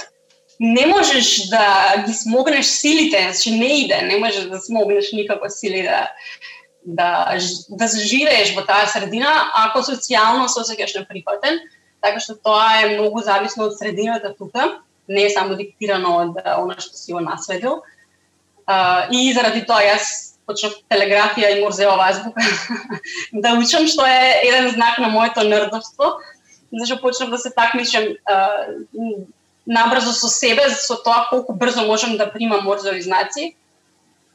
не 0.60 0.86
можеш 0.86 1.50
да 1.50 2.04
ги 2.08 2.14
смогнеш 2.14 2.66
силите, 2.66 3.22
значи 3.32 3.52
не 3.52 3.80
иде, 3.82 4.02
не 4.02 4.18
можеш 4.18 4.44
да 4.44 4.60
смогнеш 4.60 5.12
никако 5.12 5.46
сили 5.50 5.84
да 5.84 6.10
да 6.86 7.38
да 7.70 7.88
живееш 7.88 8.54
во 8.56 8.62
таа 8.62 8.86
средина 8.88 9.50
ако 9.56 9.82
социјално 9.82 10.48
се 10.48 10.62
осеќаш 10.62 11.00
неприфатен, 11.00 11.60
така 12.02 12.22
што 12.22 12.38
тоа 12.38 12.84
е 12.84 12.92
многу 12.94 13.24
зависно 13.26 13.66
од 13.66 13.78
средината 13.80 14.36
тука, 14.38 14.80
не 15.08 15.26
е 15.26 15.34
само 15.34 15.56
диктирано 15.56 16.16
од 16.22 16.38
она 16.58 16.78
што 16.80 16.94
си 16.98 17.14
го 17.14 17.20
насведил. 17.20 17.82
Uh, 18.66 19.10
и 19.12 19.34
заради 19.34 19.62
тоа 19.66 19.82
јас 19.82 20.38
почнав 20.46 20.78
телеграфија 20.90 21.52
и 21.54 21.62
морзеова 21.62 22.10
азбука 22.10 22.42
да 23.34 23.58
учам, 23.58 23.88
што 23.88 24.06
е 24.06 24.46
еден 24.46 24.70
знак 24.74 24.98
на 25.00 25.10
моето 25.10 25.44
нердовство, 25.44 26.18
зашто 26.74 27.02
почнав 27.02 27.30
да 27.30 27.38
се 27.38 27.52
такмичам 27.52 28.04
набрзо 29.66 30.14
со 30.14 30.30
себе, 30.30 30.70
со 30.70 30.96
тоа 30.96 31.28
колку 31.30 31.54
брзо 31.54 31.86
можам 31.86 32.18
да 32.18 32.32
примам 32.32 32.66
морзови 32.66 33.02
знаци. 33.02 33.56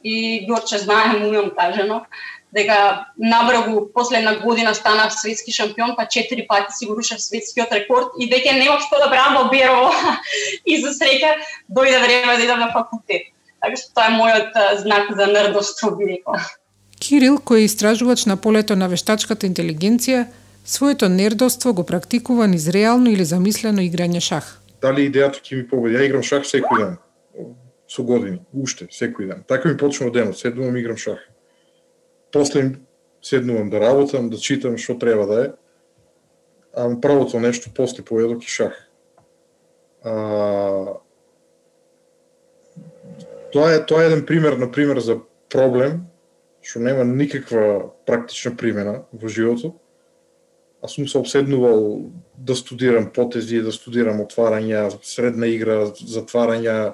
И 0.03 0.47
Ѓорче 0.49 0.77
знае, 0.81 1.19
му 1.19 1.33
имам 1.33 1.51
кажено, 1.55 2.05
дека 2.53 3.07
набрзо 3.17 3.87
после 3.93 4.17
една 4.17 4.39
година 4.39 4.75
станав 4.75 5.13
светски 5.13 5.51
шампион, 5.51 5.95
па 5.95 6.07
четири 6.07 6.47
пати 6.47 6.73
си 6.73 6.85
го 6.85 6.95
рушав 6.95 7.21
светскиот 7.21 7.71
рекорд 7.71 8.17
и 8.19 8.27
веќе 8.27 8.57
немав 8.57 8.81
што 8.81 8.99
да 8.99 9.09
правам 9.09 9.37
во 9.37 9.49
Берово. 9.49 9.93
и 10.65 10.81
за 10.81 10.91
среќа 10.91 11.37
дојде 11.69 12.01
време 12.01 12.37
да 12.37 12.43
идам 12.43 12.59
на 12.59 12.71
факултет. 12.71 13.29
Така 13.61 13.77
што 13.77 13.93
тоа 13.93 14.09
е 14.09 14.17
мојот 14.17 14.81
знак 14.81 15.13
за 15.15 15.27
нердоство, 15.27 15.95
би 15.95 16.17
рекла. 16.17 16.41
Кирил, 16.99 17.37
кој 17.37 17.61
е 17.61 17.69
истражувач 17.69 18.25
на 18.25 18.37
полето 18.37 18.75
на 18.75 18.89
вештачката 18.89 19.47
интелигенција, 19.47 20.27
своето 20.65 21.09
нердоство 21.09 21.73
го 21.73 21.85
практикува 21.85 22.47
низ 22.47 22.67
реално 22.69 23.09
или 23.09 23.25
замислено 23.25 23.81
играње 23.81 24.19
шах 24.19 24.60
дали 24.81 25.07
идејата 25.09 25.41
ќе 25.41 25.61
ми 25.61 25.67
победи. 25.67 25.97
Ја 25.97 26.07
играм 26.09 26.23
шах 26.23 26.45
секој 26.47 26.79
ден, 26.79 26.97
со 27.87 28.03
години, 28.03 28.41
уште, 28.53 28.87
секој 28.91 29.27
ден. 29.29 29.43
Така 29.47 29.69
ми 29.69 29.77
почнува 29.77 30.11
денот, 30.11 30.37
седнувам 30.37 30.77
играм 30.77 30.97
шах. 30.97 31.19
После 32.31 32.71
седнувам 33.21 33.69
да 33.69 33.79
работам, 33.79 34.29
да 34.29 34.37
читам 34.37 34.77
што 34.77 34.97
треба 34.99 35.27
да 35.27 35.41
е. 35.45 35.49
А 36.73 36.87
правото 37.01 37.39
нешто 37.39 37.69
после 37.75 38.03
поедок 38.03 38.43
и 38.43 38.47
шах. 38.47 38.73
А, 40.03 40.97
тоа 43.51 43.73
е 43.73 43.85
тоа 43.85 44.03
е 44.03 44.07
еден 44.07 44.25
пример 44.25 44.53
на 44.57 44.71
пример 44.71 44.99
за 44.99 45.19
проблем 45.49 46.07
што 46.61 46.79
нема 46.79 47.03
никаква 47.05 47.91
практична 48.05 48.55
примена 48.57 49.03
во 49.11 49.27
животот 49.27 49.75
Аз 50.83 50.91
сум 50.91 51.07
се 51.07 51.17
обседнувал 51.17 52.11
да 52.37 52.55
студирам 52.55 53.11
потези, 53.13 53.61
да 53.61 53.71
студирам 53.71 54.21
отварања, 54.23 54.87
средна 55.05 55.47
игра, 55.47 55.91
затварања, 55.93 56.93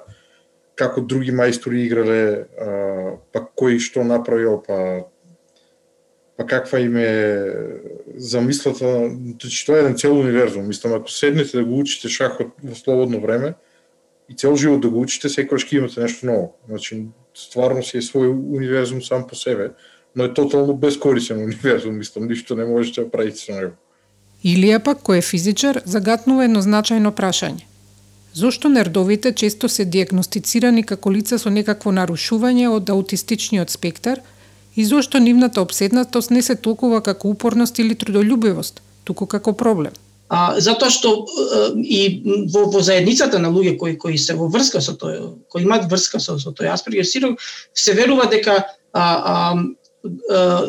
како 0.78 1.00
други 1.00 1.32
мајстори 1.32 1.86
играле, 1.86 2.20
па 3.32 3.42
кој 3.56 3.80
што 3.82 4.04
направил, 4.04 4.60
па 4.66 5.08
па 6.38 6.46
каква 6.46 6.78
им 6.78 6.96
е 6.96 7.44
замислата, 8.14 9.10
значи 9.42 9.64
тоа 9.66 9.76
е 9.76 9.80
еден 9.80 9.96
цел 9.98 10.14
универзум. 10.14 10.68
Мислам, 10.68 10.94
ако 10.94 11.10
седнете 11.10 11.56
да 11.58 11.64
го 11.64 11.80
учите 11.80 12.08
шахот 12.08 12.54
во 12.62 12.76
слободно 12.78 13.20
време 13.20 13.54
и 14.28 14.36
цел 14.36 14.54
живот 14.56 14.80
да 14.80 14.90
го 14.90 15.00
учите, 15.02 15.28
секогаш 15.28 15.66
ќе 15.66 15.80
имате 15.82 16.00
нешто 16.00 16.26
ново. 16.26 16.54
Значи, 16.68 17.08
стварно 17.34 17.82
си 17.82 17.98
е 17.98 18.06
свој 18.06 18.30
универзум 18.30 19.02
сам 19.02 19.26
по 19.26 19.34
себе 19.34 19.72
но 20.18 20.24
е 20.24 20.34
тотално 20.34 20.74
бескорисен 20.74 21.38
универзум, 21.44 21.98
мислам, 21.98 22.26
ништо 22.26 22.56
не 22.56 22.64
можете 22.64 23.04
да 23.04 23.10
правите 23.10 23.38
со 23.38 23.54
него. 23.54 23.76
Илија 24.42 24.80
пак, 24.82 25.04
кој 25.06 25.22
е 25.22 25.26
физичар, 25.26 25.78
загатнува 25.86 26.46
едно 26.46 26.62
значајно 26.62 27.12
прашање. 27.14 27.62
Зошто 28.34 28.68
нердовите 28.68 29.32
често 29.32 29.68
се 29.68 29.84
диагностицирани 29.84 30.82
како 30.82 31.10
лица 31.14 31.38
со 31.38 31.50
некакво 31.54 31.94
нарушување 31.94 32.66
од 32.70 32.90
аутистичниот 32.90 33.70
спектар 33.70 34.20
и 34.74 34.84
зошто 34.84 35.22
нивната 35.22 35.62
обседнатост 35.62 36.34
не 36.34 36.42
се 36.42 36.54
толкува 36.54 37.00
како 37.00 37.30
упорност 37.30 37.78
или 37.78 37.94
трудолюбивост, 37.94 38.82
туку 39.04 39.26
како 39.26 39.52
проблем? 39.52 39.94
А, 40.28 40.58
затоа 40.60 40.90
што 40.90 41.14
и 41.78 42.00
во, 42.52 42.66
во 42.74 42.82
заедницата 42.82 43.38
на 43.38 43.54
луѓе 43.54 43.76
кои 43.78 43.94
кои 43.98 44.18
се 44.18 44.34
во 44.34 44.50
врска 44.50 44.82
со 44.82 44.98
тој, 44.98 45.22
кои 45.48 45.62
имаат 45.62 45.86
врска 45.90 46.18
со, 46.20 46.38
со 46.42 46.50
тој 46.50 46.74
Аспергер 46.74 47.06
синдром, 47.06 47.38
се 47.74 47.94
верува 47.94 48.26
дека 48.26 48.58
а, 48.92 49.02
а, 49.02 49.54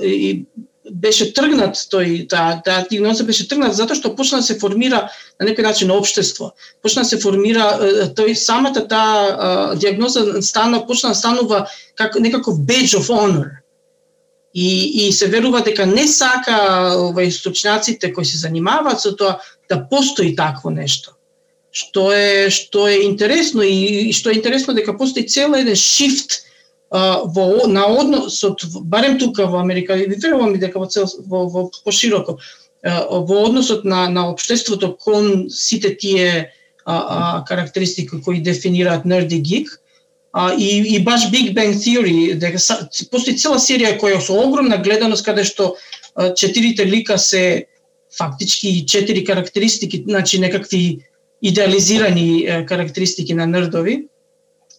и 0.03 0.45
беше 0.91 1.29
тргнат 1.33 1.77
тој 1.91 2.27
таа 2.29 2.59
таа 2.65 2.81
активност 2.81 3.25
беше 3.25 3.47
тргнат 3.47 3.75
затоа 3.77 3.97
што 3.97 4.15
почна 4.15 4.41
да 4.41 4.47
се 4.47 4.57
формира 4.59 5.05
на 5.39 5.47
некој 5.47 5.63
начин 5.63 5.91
општество. 5.93 6.53
Почна 6.81 7.03
да 7.03 7.09
се 7.09 7.19
формира 7.21 7.67
тој 8.17 8.33
самата 8.33 8.87
таа 8.89 9.75
диагноза 9.75 10.41
стана 10.41 10.85
почна 10.87 11.13
да 11.13 11.19
станува 11.19 11.67
како 11.95 12.19
некаков 12.19 12.61
badge 12.65 12.97
of 12.97 13.09
honor 13.13 13.59
И, 14.53 15.05
и 15.05 15.11
се 15.11 15.27
верува 15.27 15.61
дека 15.61 15.85
не 15.85 16.07
сака 16.09 16.57
овај 16.97 17.29
стручњаците 17.29 18.09
кои 18.13 18.25
се 18.25 18.41
занимаваат 18.41 19.01
со 19.01 19.13
тоа 19.13 19.37
да 19.69 19.77
постои 19.85 20.35
такво 20.35 20.73
нешто. 20.73 21.13
Што 21.71 22.09
е 22.11 22.49
што 22.49 22.87
е 22.89 23.03
интересно 23.05 23.61
и, 23.61 24.09
и 24.09 24.13
што 24.13 24.33
е 24.33 24.39
интересно 24.41 24.73
дека 24.73 24.97
постои 24.97 25.27
цел 25.29 25.53
еден 25.53 25.77
шифт 25.77 26.48
а, 26.89 27.21
во 27.23 27.67
на 27.67 27.85
односот 27.85 28.65
барем 28.81 29.19
тука 29.19 29.47
во 29.47 29.61
Америка 29.61 29.95
и 29.95 30.09
верувам 30.09 30.55
и 30.55 30.57
дека 30.57 30.79
во 30.79 30.85
цел 30.85 31.07
во, 31.25 31.47
во 31.49 31.69
пошироко 31.83 32.39
во 32.83 33.45
односот 33.45 33.83
на 33.83 34.09
на 34.09 34.29
општеството 34.29 34.93
кон 34.93 35.49
сите 35.49 35.95
тие 35.95 36.53
а, 36.85 37.39
а, 37.39 37.45
карактеристики 37.45 38.21
кои 38.21 38.39
дефинираат 38.41 39.05
нерди 39.05 39.39
гик 39.39 39.79
А, 40.31 40.53
и, 40.53 40.95
и 40.95 40.99
баш 40.99 41.31
Big 41.31 41.53
Bang 41.53 41.73
Theory, 41.73 42.35
дека 42.37 42.59
постои 43.09 43.33
цела 43.33 43.57
серија 43.57 43.95
која 43.97 44.19
со 44.21 44.37
огромна 44.37 44.77
гледаност, 44.77 45.25
каде 45.25 45.43
што 45.43 45.73
а, 46.13 46.33
четирите 46.37 46.85
лика 46.85 47.17
се 47.17 47.65
фактички 48.13 48.85
четири 48.85 49.23
карактеристики, 49.25 50.03
значи 50.05 50.39
некакви 50.39 51.01
идеализирани 51.41 52.45
а, 52.45 52.65
карактеристики 52.65 53.33
на 53.33 53.47
нердови. 53.47 54.05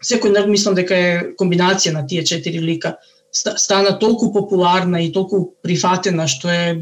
Секој 0.01 0.33
нерд 0.33 0.49
мислам 0.49 0.73
дека 0.73 0.97
е 0.97 1.17
комбинација 1.37 1.93
на 1.93 2.07
тие 2.09 2.23
четири 2.25 2.61
лика 2.65 2.95
стана 3.33 3.99
толку 4.01 4.31
популарна 4.33 5.03
и 5.05 5.11
толку 5.13 5.53
прифатена 5.63 6.25
што 6.27 6.49
е 6.49 6.81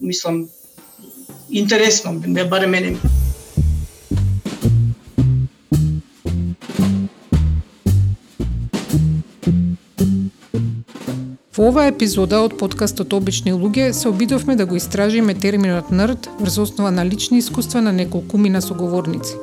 мислам 0.00 0.46
интересно, 1.50 2.14
барем 2.50 2.70
мене 2.70 2.96
Во 11.54 11.68
оваа 11.70 11.90
епизода 11.90 12.38
од 12.42 12.54
подкастот 12.58 13.12
Обични 13.14 13.52
луѓе 13.54 13.90
се 13.90 14.08
обидовме 14.08 14.54
да 14.54 14.66
го 14.66 14.78
истражиме 14.78 15.34
терминот 15.34 15.90
нрд 15.90 16.30
врз 16.38 16.58
основа 16.58 16.90
на 16.90 17.06
лични 17.06 17.38
искуства 17.38 17.82
на 17.82 17.92
неколку 17.92 18.38
мина 18.38 18.62
соговорници. 18.62 19.34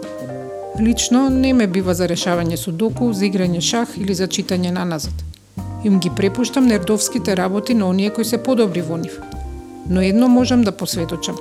Лично 0.79 1.29
не 1.29 1.53
ме 1.53 1.67
бива 1.67 1.93
за 1.93 2.07
решавање 2.07 2.55
судоку, 2.55 3.11
за 3.13 3.25
играње 3.27 3.61
шах 3.61 3.97
или 3.97 4.13
за 4.15 4.27
читање 4.27 4.71
на 4.71 4.85
назад. 4.85 5.13
Им 5.83 5.99
ги 5.99 6.09
препуштам 6.15 6.65
нердовските 6.65 7.35
работи 7.37 7.73
на 7.73 7.89
оние 7.89 8.09
кои 8.09 8.25
се 8.25 8.43
подобри 8.43 8.81
во 8.81 8.97
нив. 8.97 9.19
Но 9.89 10.01
едно 10.01 10.27
можам 10.27 10.63
да 10.63 10.71
посветочам. 10.71 11.37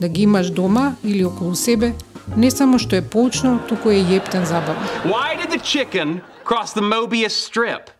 Да 0.00 0.08
ги 0.08 0.22
имаш 0.22 0.50
дома 0.50 0.94
или 1.04 1.24
околу 1.24 1.54
себе, 1.54 1.94
не 2.36 2.50
само 2.50 2.78
што 2.78 2.96
е 2.96 3.02
поучно, 3.02 3.58
туку 3.68 3.90
е 3.90 4.04
јептен 4.04 4.44
забава. 4.44 4.80
Why 5.04 5.36
did 5.40 5.50
the 5.50 5.62
chicken 5.62 6.20
cross 6.44 6.74
the 6.74 6.84
Mobius 6.84 7.32
strip? 7.32 7.94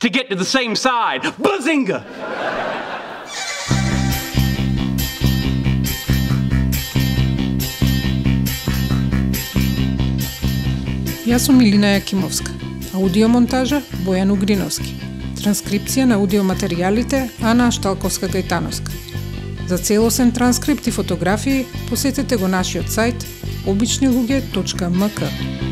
to 0.00 0.08
get 0.08 0.28
to 0.30 0.36
the 0.36 0.44
same 0.44 0.76
side. 0.76 1.22
Bazinga! 1.38 2.04
Јас 11.28 11.44
сум 11.44 11.58
Илина 11.60 11.90
Јакимовска. 11.92 12.54
Аудиомонтажа 12.96 13.82
Бојан 14.06 14.30
Угриновски. 14.32 14.94
Транскрипција 15.36 16.06
на 16.08 16.16
аудиоматеријалите 16.16 17.20
Ана 17.44 17.68
Шталковска-Гајтановска. 17.76 18.96
За 19.68 19.76
целосен 19.76 20.32
транскрипт 20.32 20.88
и 20.88 20.90
фотографии 20.90 21.66
посетете 21.90 22.40
го 22.40 22.48
нашиот 22.48 22.88
сајт 22.88 23.28
обичнилуѓе.мк. 23.68 25.67